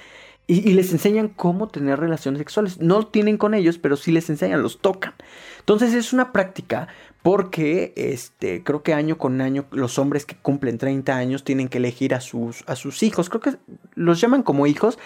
y, 0.47 0.73
les 0.73 0.93
enseñan 0.93 1.29
cómo 1.29 1.69
tener 1.69 2.01
relaciones 2.01 2.39
sexuales. 2.39 2.81
No 2.81 3.07
tienen 3.07 3.37
con 3.37 3.55
ellos, 3.55 3.79
pero 3.79 3.97
sí 3.97 4.13
les 4.13 4.31
enseñan, 4.31 4.63
los 4.63 4.81
tocan. 4.81 5.15
Entonces 5.61 5.93
es 5.93 6.13
una 6.13 6.33
práctica 6.33 6.89
porque 7.23 7.93
este, 7.97 8.63
creo 8.63 8.83
que 8.83 8.95
año 8.95 9.19
con 9.19 9.41
año 9.41 9.67
los 9.71 9.99
hombres 9.99 10.25
que 10.25 10.37
cumplen 10.37 10.79
30 10.79 11.15
años 11.15 11.45
tienen 11.45 11.69
que 11.69 11.79
elegir 11.79 12.15
a 12.15 12.21
sus, 12.21 12.65
a 12.67 12.77
sus 12.77 13.03
hijos. 13.03 13.29
Creo 13.29 13.41
que 13.41 13.57
los 13.95 14.21
llaman 14.21 14.43
como 14.43 14.67
hijos 14.67 14.99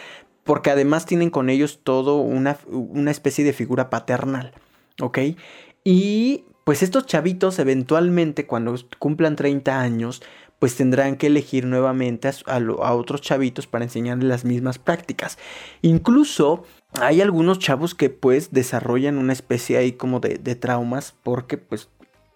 porque 0.44 0.70
además 0.70 1.06
tienen 1.06 1.30
con 1.30 1.50
ellos 1.50 1.80
todo 1.82 2.18
una, 2.18 2.58
una 2.68 3.10
especie 3.10 3.44
de 3.44 3.52
figura 3.52 3.90
paternal. 3.90 4.52
¿Ok? 5.00 5.18
Y 5.84 6.44
pues 6.64 6.82
estos 6.82 7.06
chavitos 7.06 7.58
eventualmente 7.58 8.46
cuando 8.46 8.74
cumplan 8.98 9.36
30 9.36 9.80
años 9.80 10.22
pues 10.62 10.76
tendrán 10.76 11.16
que 11.16 11.26
elegir 11.26 11.66
nuevamente 11.66 12.30
a, 12.46 12.92
otros 12.94 13.20
chavitos 13.20 13.66
para 13.66 13.84
enseñarles 13.84 14.28
las 14.28 14.44
mismas 14.44 14.78
prácticas. 14.78 15.36
Incluso 15.80 16.62
hay 17.00 17.20
algunos 17.20 17.58
chavos 17.58 17.96
que 17.96 18.10
pues 18.10 18.52
desarrollan 18.52 19.18
una 19.18 19.32
especie 19.32 19.76
ahí 19.76 19.90
como 19.90 20.20
de, 20.20 20.38
traumas 20.54 21.16
porque 21.24 21.58
pues 21.58 21.88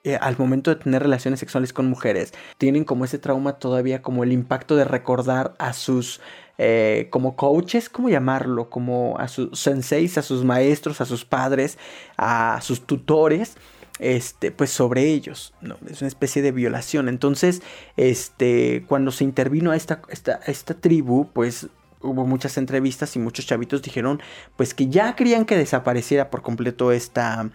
eh, 0.02 0.16
al 0.20 0.36
momento 0.38 0.74
de 0.74 0.82
tener 0.82 1.02
relaciones 1.02 1.38
sexuales 1.38 1.72
con 1.72 1.86
mujeres 1.86 2.34
tienen 2.58 2.82
como 2.82 3.04
ese 3.04 3.20
trauma 3.20 3.60
todavía 3.60 4.02
como 4.02 4.24
el 4.24 4.32
impacto 4.32 4.74
de 4.74 4.84
recordar 4.84 5.54
a 5.60 5.72
sus 5.72 6.20
eh, 6.58 7.06
como 7.10 7.36
coaches, 7.36 7.88
¿cómo 7.88 8.08
llamarlo? 8.08 8.70
Como 8.70 9.18
a 9.20 9.28
sus 9.28 9.56
senseis, 9.56 10.18
a 10.18 10.22
sus 10.22 10.42
maestros, 10.42 11.00
a 11.00 11.04
sus 11.04 11.24
padres, 11.24 11.78
a 12.16 12.58
sus 12.60 12.86
tutores 12.86 13.56
este, 13.98 14.50
pues 14.50 14.70
sobre 14.70 15.04
ellos, 15.04 15.54
¿no? 15.60 15.76
Es 15.90 16.00
una 16.00 16.08
especie 16.08 16.42
de 16.42 16.52
violación. 16.52 17.08
Entonces, 17.08 17.62
este, 17.96 18.84
cuando 18.88 19.10
se 19.10 19.24
intervino 19.24 19.70
a 19.70 19.76
esta, 19.76 20.02
esta, 20.08 20.40
esta 20.46 20.74
tribu, 20.74 21.30
pues 21.32 21.68
hubo 22.00 22.26
muchas 22.26 22.56
entrevistas 22.58 23.16
y 23.16 23.18
muchos 23.18 23.46
chavitos 23.46 23.82
dijeron, 23.82 24.20
pues 24.56 24.74
que 24.74 24.88
ya 24.88 25.16
querían 25.16 25.44
que 25.44 25.56
desapareciera 25.56 26.30
por 26.30 26.42
completo 26.42 26.92
esta, 26.92 27.50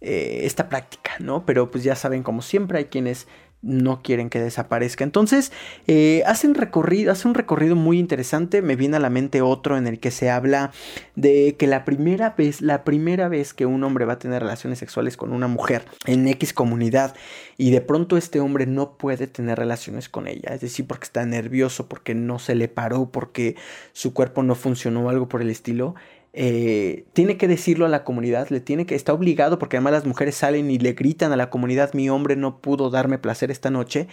eh, 0.00 0.40
esta 0.44 0.68
práctica, 0.68 1.12
¿no? 1.20 1.44
Pero 1.44 1.70
pues 1.70 1.84
ya 1.84 1.96
saben, 1.96 2.22
como 2.22 2.42
siempre 2.42 2.78
hay 2.78 2.84
quienes 2.86 3.26
no 3.62 4.02
quieren 4.02 4.30
que 4.30 4.40
desaparezca. 4.40 5.04
Entonces, 5.04 5.52
eh, 5.86 6.22
hacen 6.26 6.54
recorrido, 6.54 7.12
hace 7.12 7.26
un 7.26 7.34
recorrido 7.34 7.76
muy 7.76 7.98
interesante. 7.98 8.62
Me 8.62 8.76
viene 8.76 8.96
a 8.96 9.00
la 9.00 9.10
mente 9.10 9.42
otro 9.42 9.76
en 9.76 9.86
el 9.86 9.98
que 9.98 10.10
se 10.10 10.30
habla 10.30 10.70
de 11.16 11.56
que 11.58 11.66
la 11.66 11.84
primera 11.84 12.34
vez, 12.36 12.60
la 12.60 12.84
primera 12.84 13.28
vez 13.28 13.54
que 13.54 13.66
un 13.66 13.82
hombre 13.82 14.04
va 14.04 14.14
a 14.14 14.18
tener 14.18 14.42
relaciones 14.42 14.78
sexuales 14.78 15.16
con 15.16 15.32
una 15.32 15.48
mujer 15.48 15.84
en 16.06 16.28
X 16.28 16.52
comunidad 16.52 17.14
y 17.56 17.70
de 17.70 17.80
pronto 17.80 18.16
este 18.16 18.40
hombre 18.40 18.66
no 18.66 18.96
puede 18.96 19.26
tener 19.26 19.58
relaciones 19.58 20.08
con 20.08 20.28
ella, 20.28 20.54
es 20.54 20.60
decir, 20.60 20.86
porque 20.86 21.04
está 21.04 21.26
nervioso, 21.26 21.88
porque 21.88 22.14
no 22.14 22.38
se 22.38 22.54
le 22.54 22.68
paró, 22.68 23.10
porque 23.10 23.56
su 23.92 24.14
cuerpo 24.14 24.44
no 24.44 24.54
funcionó 24.54 25.08
algo 25.10 25.28
por 25.28 25.42
el 25.42 25.50
estilo, 25.50 25.96
eh, 26.40 27.04
tiene 27.14 27.36
que 27.36 27.48
decirlo 27.48 27.84
a 27.84 27.88
la 27.88 28.04
comunidad, 28.04 28.48
le 28.50 28.60
tiene 28.60 28.86
que, 28.86 28.94
está 28.94 29.12
obligado, 29.12 29.58
porque 29.58 29.76
además 29.76 29.94
las 29.94 30.06
mujeres 30.06 30.36
salen 30.36 30.70
y 30.70 30.78
le 30.78 30.92
gritan 30.92 31.32
a 31.32 31.36
la 31.36 31.50
comunidad, 31.50 31.94
mi 31.94 32.08
hombre 32.10 32.36
no 32.36 32.60
pudo 32.60 32.90
darme 32.90 33.18
placer 33.18 33.50
esta 33.50 33.70
noche, 33.70 34.06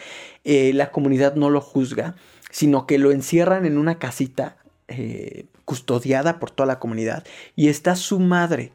eh, 0.43 0.73
la 0.73 0.89
comunidad 0.89 1.35
no 1.35 1.51
lo 1.51 1.61
juzga, 1.61 2.15
sino 2.49 2.87
que 2.87 2.97
lo 2.97 3.11
encierran 3.11 3.67
en 3.67 3.77
una 3.77 3.99
casita 3.99 4.57
eh, 4.87 5.45
custodiada 5.65 6.39
por 6.39 6.49
toda 6.49 6.65
la 6.65 6.79
comunidad 6.79 7.23
y 7.55 7.67
está 7.67 7.95
su 7.95 8.19
madre 8.19 8.71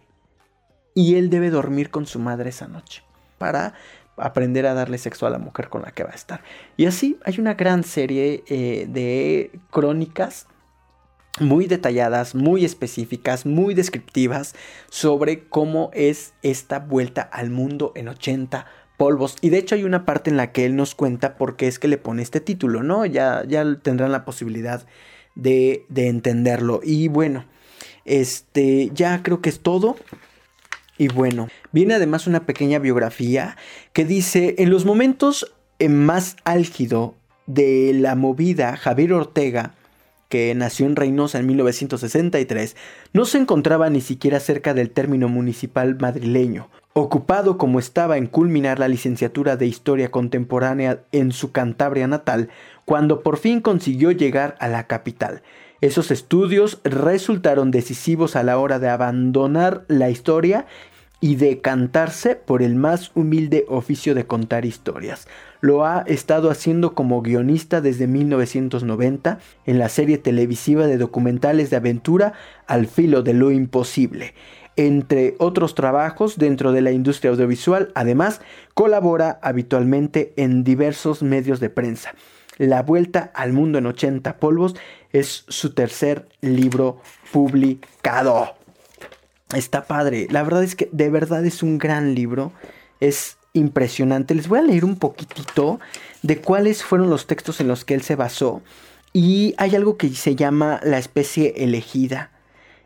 y 0.95 1.17
él 1.17 1.29
debe 1.29 1.51
dormir 1.51 1.91
con 1.91 2.07
su 2.07 2.21
madre 2.21 2.51
esa 2.51 2.69
noche 2.69 3.03
para 3.39 3.75
aprender 4.17 4.65
a 4.67 4.75
darle 4.75 4.97
sexo 4.97 5.27
a 5.27 5.31
la 5.31 5.39
mujer 5.39 5.71
con 5.71 5.83
la 5.83 5.91
que 5.91 6.05
va 6.05 6.11
a 6.11 6.15
estar. 6.15 6.45
Y 6.77 6.87
así 6.87 7.19
hay 7.25 7.41
una 7.41 7.55
gran 7.55 7.83
serie 7.83 8.45
de 8.47 9.51
crónicas 9.73 10.47
muy 11.39 11.67
detalladas, 11.67 12.35
muy 12.35 12.65
específicas, 12.65 13.47
muy 13.47 13.75
descriptivas 13.75 14.55
sobre 14.91 15.45
cómo 15.45 15.91
es 15.95 16.33
esta 16.43 16.81
vuelta 16.81 17.23
al 17.23 17.51
mundo 17.51 17.93
en 17.95 18.09
80 18.09 18.67
polvos. 18.97 19.37
Y 19.41 19.51
de 19.51 19.59
hecho 19.59 19.75
hay 19.75 19.85
una 19.85 20.05
parte 20.05 20.31
en 20.31 20.37
la 20.37 20.53
que 20.53 20.65
él 20.65 20.77
nos 20.77 20.95
cuenta 20.95 21.37
por 21.37 21.57
qué 21.57 21.69
es 21.69 21.79
que 21.79 21.89
le 21.89 21.99
pone 21.99 22.23
este 22.23 22.41
título, 22.41 22.83
¿no? 22.83 23.07
Ya, 23.07 23.45
ya 23.47 23.65
tendrán 23.81 24.13
la 24.13 24.25
posibilidad 24.25 24.87
de, 25.35 25.87
de 25.89 26.09
entenderlo. 26.09 26.81
Y 26.83 27.09
bueno, 27.09 27.47
este, 28.05 28.91
ya 28.93 29.23
creo 29.23 29.41
que 29.41 29.49
es 29.49 29.61
todo. 29.61 29.97
Y 30.99 31.09
bueno, 31.09 31.49
viene 31.73 31.95
además 31.95 32.27
una 32.27 32.45
pequeña 32.45 32.79
biografía 32.79 33.57
que 33.95 34.05
dice, 34.05 34.57
en 34.59 34.69
los 34.69 34.85
momentos 34.85 35.55
más 35.89 36.37
álgido 36.45 37.15
de 37.47 37.93
la 37.95 38.17
movida, 38.17 38.77
Javier 38.77 39.15
Ortega 39.15 39.75
que 40.31 40.55
nació 40.55 40.87
en 40.87 40.97
Reynosa 40.97 41.39
en 41.39 41.47
1963, 41.47 42.77
no 43.13 43.27
se 43.27 43.37
encontraba 43.37 43.91
ni 43.91 44.01
siquiera 44.01 44.41
cerca 44.41 44.73
del 44.73 44.89
término 44.91 45.29
municipal 45.29 45.99
madrileño, 46.01 46.71
ocupado 46.95 47.59
como 47.59 47.79
estaba 47.79 48.17
en 48.17 48.29
culminar 48.29 48.79
la 48.79 48.89
licenciatura 48.89 49.57
de 49.57 49.67
Historia 49.67 50.11
Contemporánea 50.11 51.01
en 51.13 51.33
su 51.33 51.51
Cantabria 51.51 52.07
natal, 52.07 52.49
cuando 52.85 53.23
por 53.23 53.37
fin 53.37 53.61
consiguió 53.61 54.13
llegar 54.13 54.57
a 54.61 54.69
la 54.69 54.87
capital. 54.87 55.43
Esos 55.81 56.11
estudios 56.11 56.79
resultaron 56.85 57.71
decisivos 57.71 58.37
a 58.37 58.43
la 58.43 58.59
hora 58.59 58.79
de 58.79 58.89
abandonar 58.89 59.85
la 59.89 60.11
historia 60.11 60.67
y 61.21 61.37
decantarse 61.37 62.35
por 62.35 62.63
el 62.63 62.75
más 62.75 63.13
humilde 63.15 63.67
oficio 63.69 64.15
de 64.15 64.27
contar 64.27 64.65
historias. 64.65 65.29
Lo 65.61 65.85
ha 65.85 66.01
estado 66.07 66.51
haciendo 66.51 66.95
como 66.95 67.21
guionista 67.21 67.81
desde 67.81 68.07
1990 68.07 69.39
en 69.67 69.79
la 69.79 69.91
serie 69.91 70.17
televisiva 70.17 70.87
de 70.87 70.97
documentales 70.97 71.69
de 71.71 71.77
aventura 71.77 72.33
Al 72.67 72.87
filo 72.87 73.23
de 73.23 73.35
lo 73.35 73.51
imposible. 73.51 74.35
Entre 74.77 75.35
otros 75.39 75.75
trabajos 75.75 76.39
dentro 76.39 76.73
de 76.73 76.81
la 76.81 76.93
industria 76.93 77.33
audiovisual, 77.33 77.93
además, 77.95 78.41
colabora 78.73 79.39
habitualmente 79.43 80.33
en 80.37 80.65
diversos 80.65 81.23
medios 81.23 81.61
de 81.61 81.69
prensa. 81.69 82.15
La 82.57 82.83
Vuelta 82.83 83.31
al 83.35 83.53
Mundo 83.53 83.79
en 83.79 83.87
80 83.87 84.39
Polvos 84.39 84.77
es 85.13 85.45
su 85.49 85.75
tercer 85.75 86.29
libro 86.41 87.01
publicado. 87.33 88.60
Está 89.55 89.85
padre. 89.85 90.29
La 90.31 90.43
verdad 90.43 90.63
es 90.63 90.77
que 90.77 90.89
de 90.93 91.11
verdad 91.11 91.45
es 91.45 91.63
un 91.63 91.79
gran 91.79 92.15
libro. 92.15 92.53
Es 93.01 93.37
impresionante. 93.53 94.35
Les 94.35 94.49
voy 94.49 94.61
a 94.61 94.63
leer 94.63 94.85
un 94.85 94.97
poquitito 94.97 95.81
de 96.23 96.39
cuáles 96.39 96.85
fueron 96.85 97.11
los 97.11 97.27
textos 97.27 97.61
en 97.61 97.69
los 97.69 97.85
que 97.85 97.95
él 97.95 98.03
se 98.03 98.17
basó. 98.17 98.63
Y 99.13 99.55
hay 99.59 99.75
algo 99.75 99.97
que 99.97 100.09
se 100.11 100.37
llama 100.37 100.81
la 100.85 100.99
especie 100.99 101.55
elegida. 101.57 102.31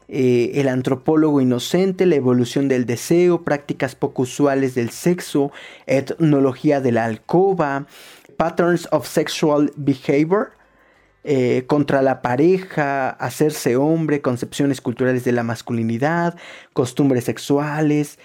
Eh, 0.08 0.52
el 0.54 0.68
antropólogo 0.68 1.40
inocente, 1.40 2.06
la 2.06 2.14
evolución 2.14 2.68
del 2.68 2.86
deseo, 2.86 3.42
prácticas 3.42 3.94
poco 3.94 4.22
usuales 4.22 4.74
del 4.74 4.90
sexo, 4.90 5.50
etnología 5.86 6.80
de 6.80 6.92
la 6.92 7.04
alcoba, 7.04 7.86
patterns 8.36 8.86
of 8.90 9.08
sexual 9.08 9.72
behavior, 9.76 10.52
eh, 11.24 11.64
contra 11.66 12.02
la 12.02 12.22
pareja, 12.22 13.10
hacerse 13.10 13.76
hombre, 13.76 14.20
concepciones 14.20 14.80
culturales 14.80 15.24
de 15.24 15.32
la 15.32 15.42
masculinidad, 15.42 16.36
costumbres 16.72 17.24
sexuales. 17.24 18.18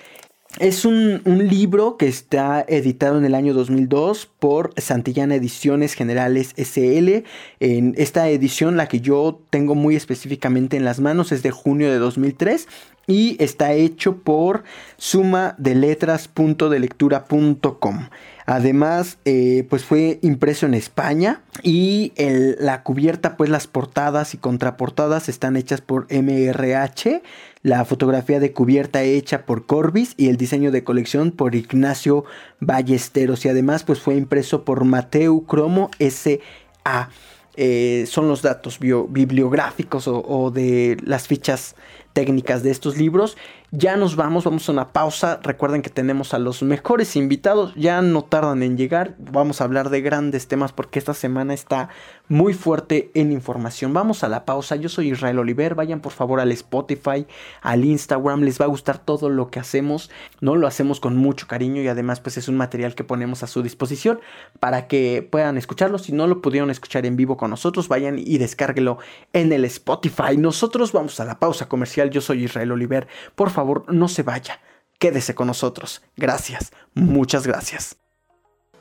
Es 0.58 0.84
un, 0.84 1.22
libro 1.26 1.96
que 1.96 2.08
está 2.08 2.66
editado 2.68 3.20
en 3.20 3.26
el 3.26 3.36
año 3.36 3.54
2002 3.54 4.28
por 4.40 4.74
Santillana 4.78 5.36
Ediciones 5.36 5.94
Generales 5.94 6.56
SL. 6.58 7.24
En 7.60 7.94
esta 7.98 8.28
edición, 8.30 8.76
la 8.76 8.88
que 8.88 9.00
yo 9.00 9.44
tengo 9.52 9.76
muy 9.76 9.96
específicamente 9.96 10.76
en 10.76 10.86
las 10.86 11.00
manos, 11.00 11.32
es 11.32 11.44
de 11.44 11.52
junio 11.52 11.92
de 11.92 12.00
2003 12.00 12.68
y 13.06 13.38
está 13.42 13.74
hecho 13.74 14.18
por 14.18 14.64
suma 14.98 15.54
de 15.58 15.76
letras.delectura.com. 15.76 18.10
Además, 18.50 19.20
eh, 19.26 19.68
pues 19.70 19.84
fue 19.84 20.18
impreso 20.24 20.66
en 20.66 20.74
España 20.74 21.44
y 21.62 22.14
la 22.18 22.82
cubierta, 22.82 23.38
pues 23.38 23.48
las 23.48 23.68
portadas 23.68 24.34
y 24.34 24.40
contraportadas 24.40 25.30
están 25.30 25.56
hechas 25.56 25.82
por 25.82 26.08
MRH, 26.10 27.22
la 27.62 27.86
fotografía 27.86 28.40
de 28.40 28.52
cubierta 28.52 29.04
hecha 29.04 29.46
por 29.46 29.68
Corbis 29.68 30.16
y 30.18 30.30
el 30.30 30.38
diseño 30.38 30.72
de 30.72 30.84
colección 30.84 31.30
por 31.30 31.54
Ignacio 31.54 32.26
Ballesteros 32.60 33.46
y 33.46 33.50
además 33.50 33.84
pues 33.84 34.00
fue 34.00 34.16
impreso 34.16 34.66
por 34.66 34.84
Mateo 34.84 35.42
Cromo 35.42 35.92
S.A. 36.00 37.10
Eh, 37.56 38.06
son 38.08 38.28
los 38.30 38.42
datos 38.42 38.80
bibliográficos 38.80 40.08
o, 40.08 40.50
de 40.50 40.98
las 41.04 41.28
fichas 41.28 41.76
técnicas 42.13 42.63
de 42.63 42.72
estos 42.72 42.98
libros. 42.98 43.38
Ya 43.72 43.98
nos 43.98 44.15
vamos, 44.15 44.45
vamos 44.45 44.67
a 44.67 44.72
una 44.72 44.88
pausa. 44.93 45.39
Recuerden 45.43 45.84
que 45.84 45.91
tenemos 45.91 46.34
a 46.34 46.39
los 46.39 46.63
mejores 46.63 47.15
invitados, 47.15 47.74
ya 47.76 48.02
no 48.02 48.24
tardan 48.24 48.63
en 48.63 48.78
llegar. 48.78 49.13
Vamos 49.19 49.62
a 49.62 49.65
hablar 49.65 49.91
de 49.91 50.02
grandes 50.02 50.48
temas 50.48 50.72
porque 50.72 50.98
esta 50.98 51.13
semana 51.13 51.54
está 51.54 51.89
muy 52.28 52.54
fuerte 52.54 53.12
en 53.13 53.32
información. 53.32 53.93
Vamos 53.93 54.24
a 54.24 54.30
la 54.30 54.43
pausa. 54.43 54.76
Yo 54.76 54.89
soy 54.89 55.12
Israel 55.12 55.38
Oliver. 55.38 55.76
Vayan 55.76 56.00
por 56.00 56.12
favor 56.12 56.39
al 56.39 56.52
Spotify, 56.52 57.28
al 57.62 57.86
Instagram. 57.86 58.41
Les 58.41 58.60
va 58.60 58.65
a 58.65 58.69
gustar 58.69 58.98
todo 58.98 59.30
lo 59.30 59.52
que 59.52 59.60
hacemos. 59.60 60.10
No 60.41 60.56
lo 60.56 60.65
hacemos 60.65 61.00
con 61.00 61.15
mucho 61.15 61.45
cariño 61.45 61.84
y 61.84 61.88
además 61.88 62.22
pues 62.22 62.38
es 62.38 62.48
un 62.48 62.58
material 62.58 62.95
que 62.95 63.04
ponemos 63.04 63.43
a 63.43 63.48
su 63.48 63.62
disposición 63.62 64.19
para 64.60 64.88
que 64.88 65.28
puedan 65.30 65.60
escucharlo. 65.60 66.00
Si 66.00 66.12
no 66.12 66.26
lo 66.26 66.41
pudieron 66.41 66.72
escuchar 66.72 67.06
en 67.06 67.15
vivo 67.15 67.38
con 67.38 67.52
nosotros, 67.52 67.88
vayan 67.88 68.17
y 68.17 68.39
descárguelo 68.39 68.98
en 69.32 69.54
el 69.54 69.63
Spotify. 69.65 70.38
Nosotros 70.38 70.91
vamos 70.91 71.19
a 71.19 71.26
la 71.26 71.38
pausa 71.38 71.67
comercial. 71.67 71.99
Yo 72.08 72.22
soy 72.22 72.46
Israel 72.46 72.72
Oliver. 72.72 73.08
Por 73.36 73.50
favor, 73.50 73.86
no 73.92 74.08
se 74.08 74.24
vaya. 74.24 74.60
Quédese 74.98 75.36
con 75.36 75.48
nosotros. 75.48 76.02
Gracias. 76.16 76.72
Muchas 76.94 77.46
gracias. 77.46 77.98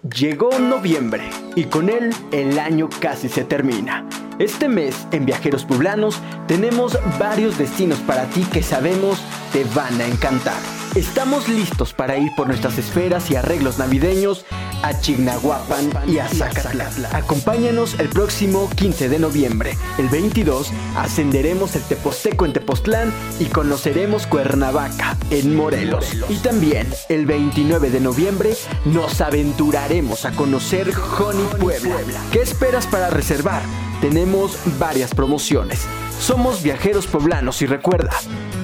Llegó 0.03 0.57
noviembre 0.61 1.29
y 1.57 1.65
con 1.65 1.89
él 1.89 2.15
el 2.31 2.59
año 2.61 2.89
casi 3.01 3.29
se 3.29 3.43
termina. 3.43 4.09
Este 4.39 4.69
mes 4.69 5.09
en 5.11 5.27
Viajeros 5.27 5.65
Poblanos 5.65 6.21
tenemos 6.47 6.97
varios 7.19 7.59
destinos 7.59 7.99
para 8.01 8.27
ti 8.27 8.45
que 8.53 8.63
sabemos 8.63 9.21
te 9.53 9.65
van 9.75 10.01
a 10.01 10.07
encantar. 10.07 10.61
Estamos 10.95 11.49
listos 11.49 11.93
para 11.93 12.17
ir 12.17 12.31
por 12.37 12.47
nuestras 12.47 12.79
esferas 12.79 13.31
y 13.33 13.37
arreglos 13.37 13.79
navideños 13.79 14.47
a 14.83 14.99
Chignahuapan 15.01 15.91
y 16.07 16.19
a 16.19 16.29
Zacatlán. 16.29 16.93
Acompáñanos 17.13 17.99
el 17.99 18.09
próximo 18.09 18.69
15 18.77 19.09
de 19.09 19.19
noviembre. 19.19 19.77
El 19.99 20.09
22 20.09 20.73
ascenderemos 20.97 21.77
el 21.77 21.83
Teposteco 21.83 22.45
en 22.45 22.53
Tepoztlán 22.53 23.13
y 23.39 23.47
conoceremos 23.47 24.27
Cuernavaca 24.27 25.17
en 25.31 25.57
Morelos. 25.57 26.07
Y 26.29 26.37
también 26.37 26.89
el 27.09 27.27
29 27.27 27.91
de 27.91 28.01
noviembre 28.01 28.55
nos 28.85 29.21
aventuraremos 29.21 30.25
a 30.25 30.33
conocer 30.33 30.93
Joni 30.93 31.45
Puebla. 31.59 31.97
¿Qué 32.33 32.41
esperas 32.41 32.87
para 32.87 33.11
reservar? 33.11 33.63
Tenemos 34.01 34.57
varias 34.79 35.15
promociones. 35.15 35.87
Somos 36.21 36.63
viajeros 36.63 37.07
poblanos 37.07 37.63
y 37.63 37.67
recuerda, 37.67 38.13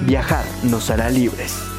viajar 0.05 0.45
nos 0.63 0.89
hará 0.89 1.09
libres. 1.09 1.74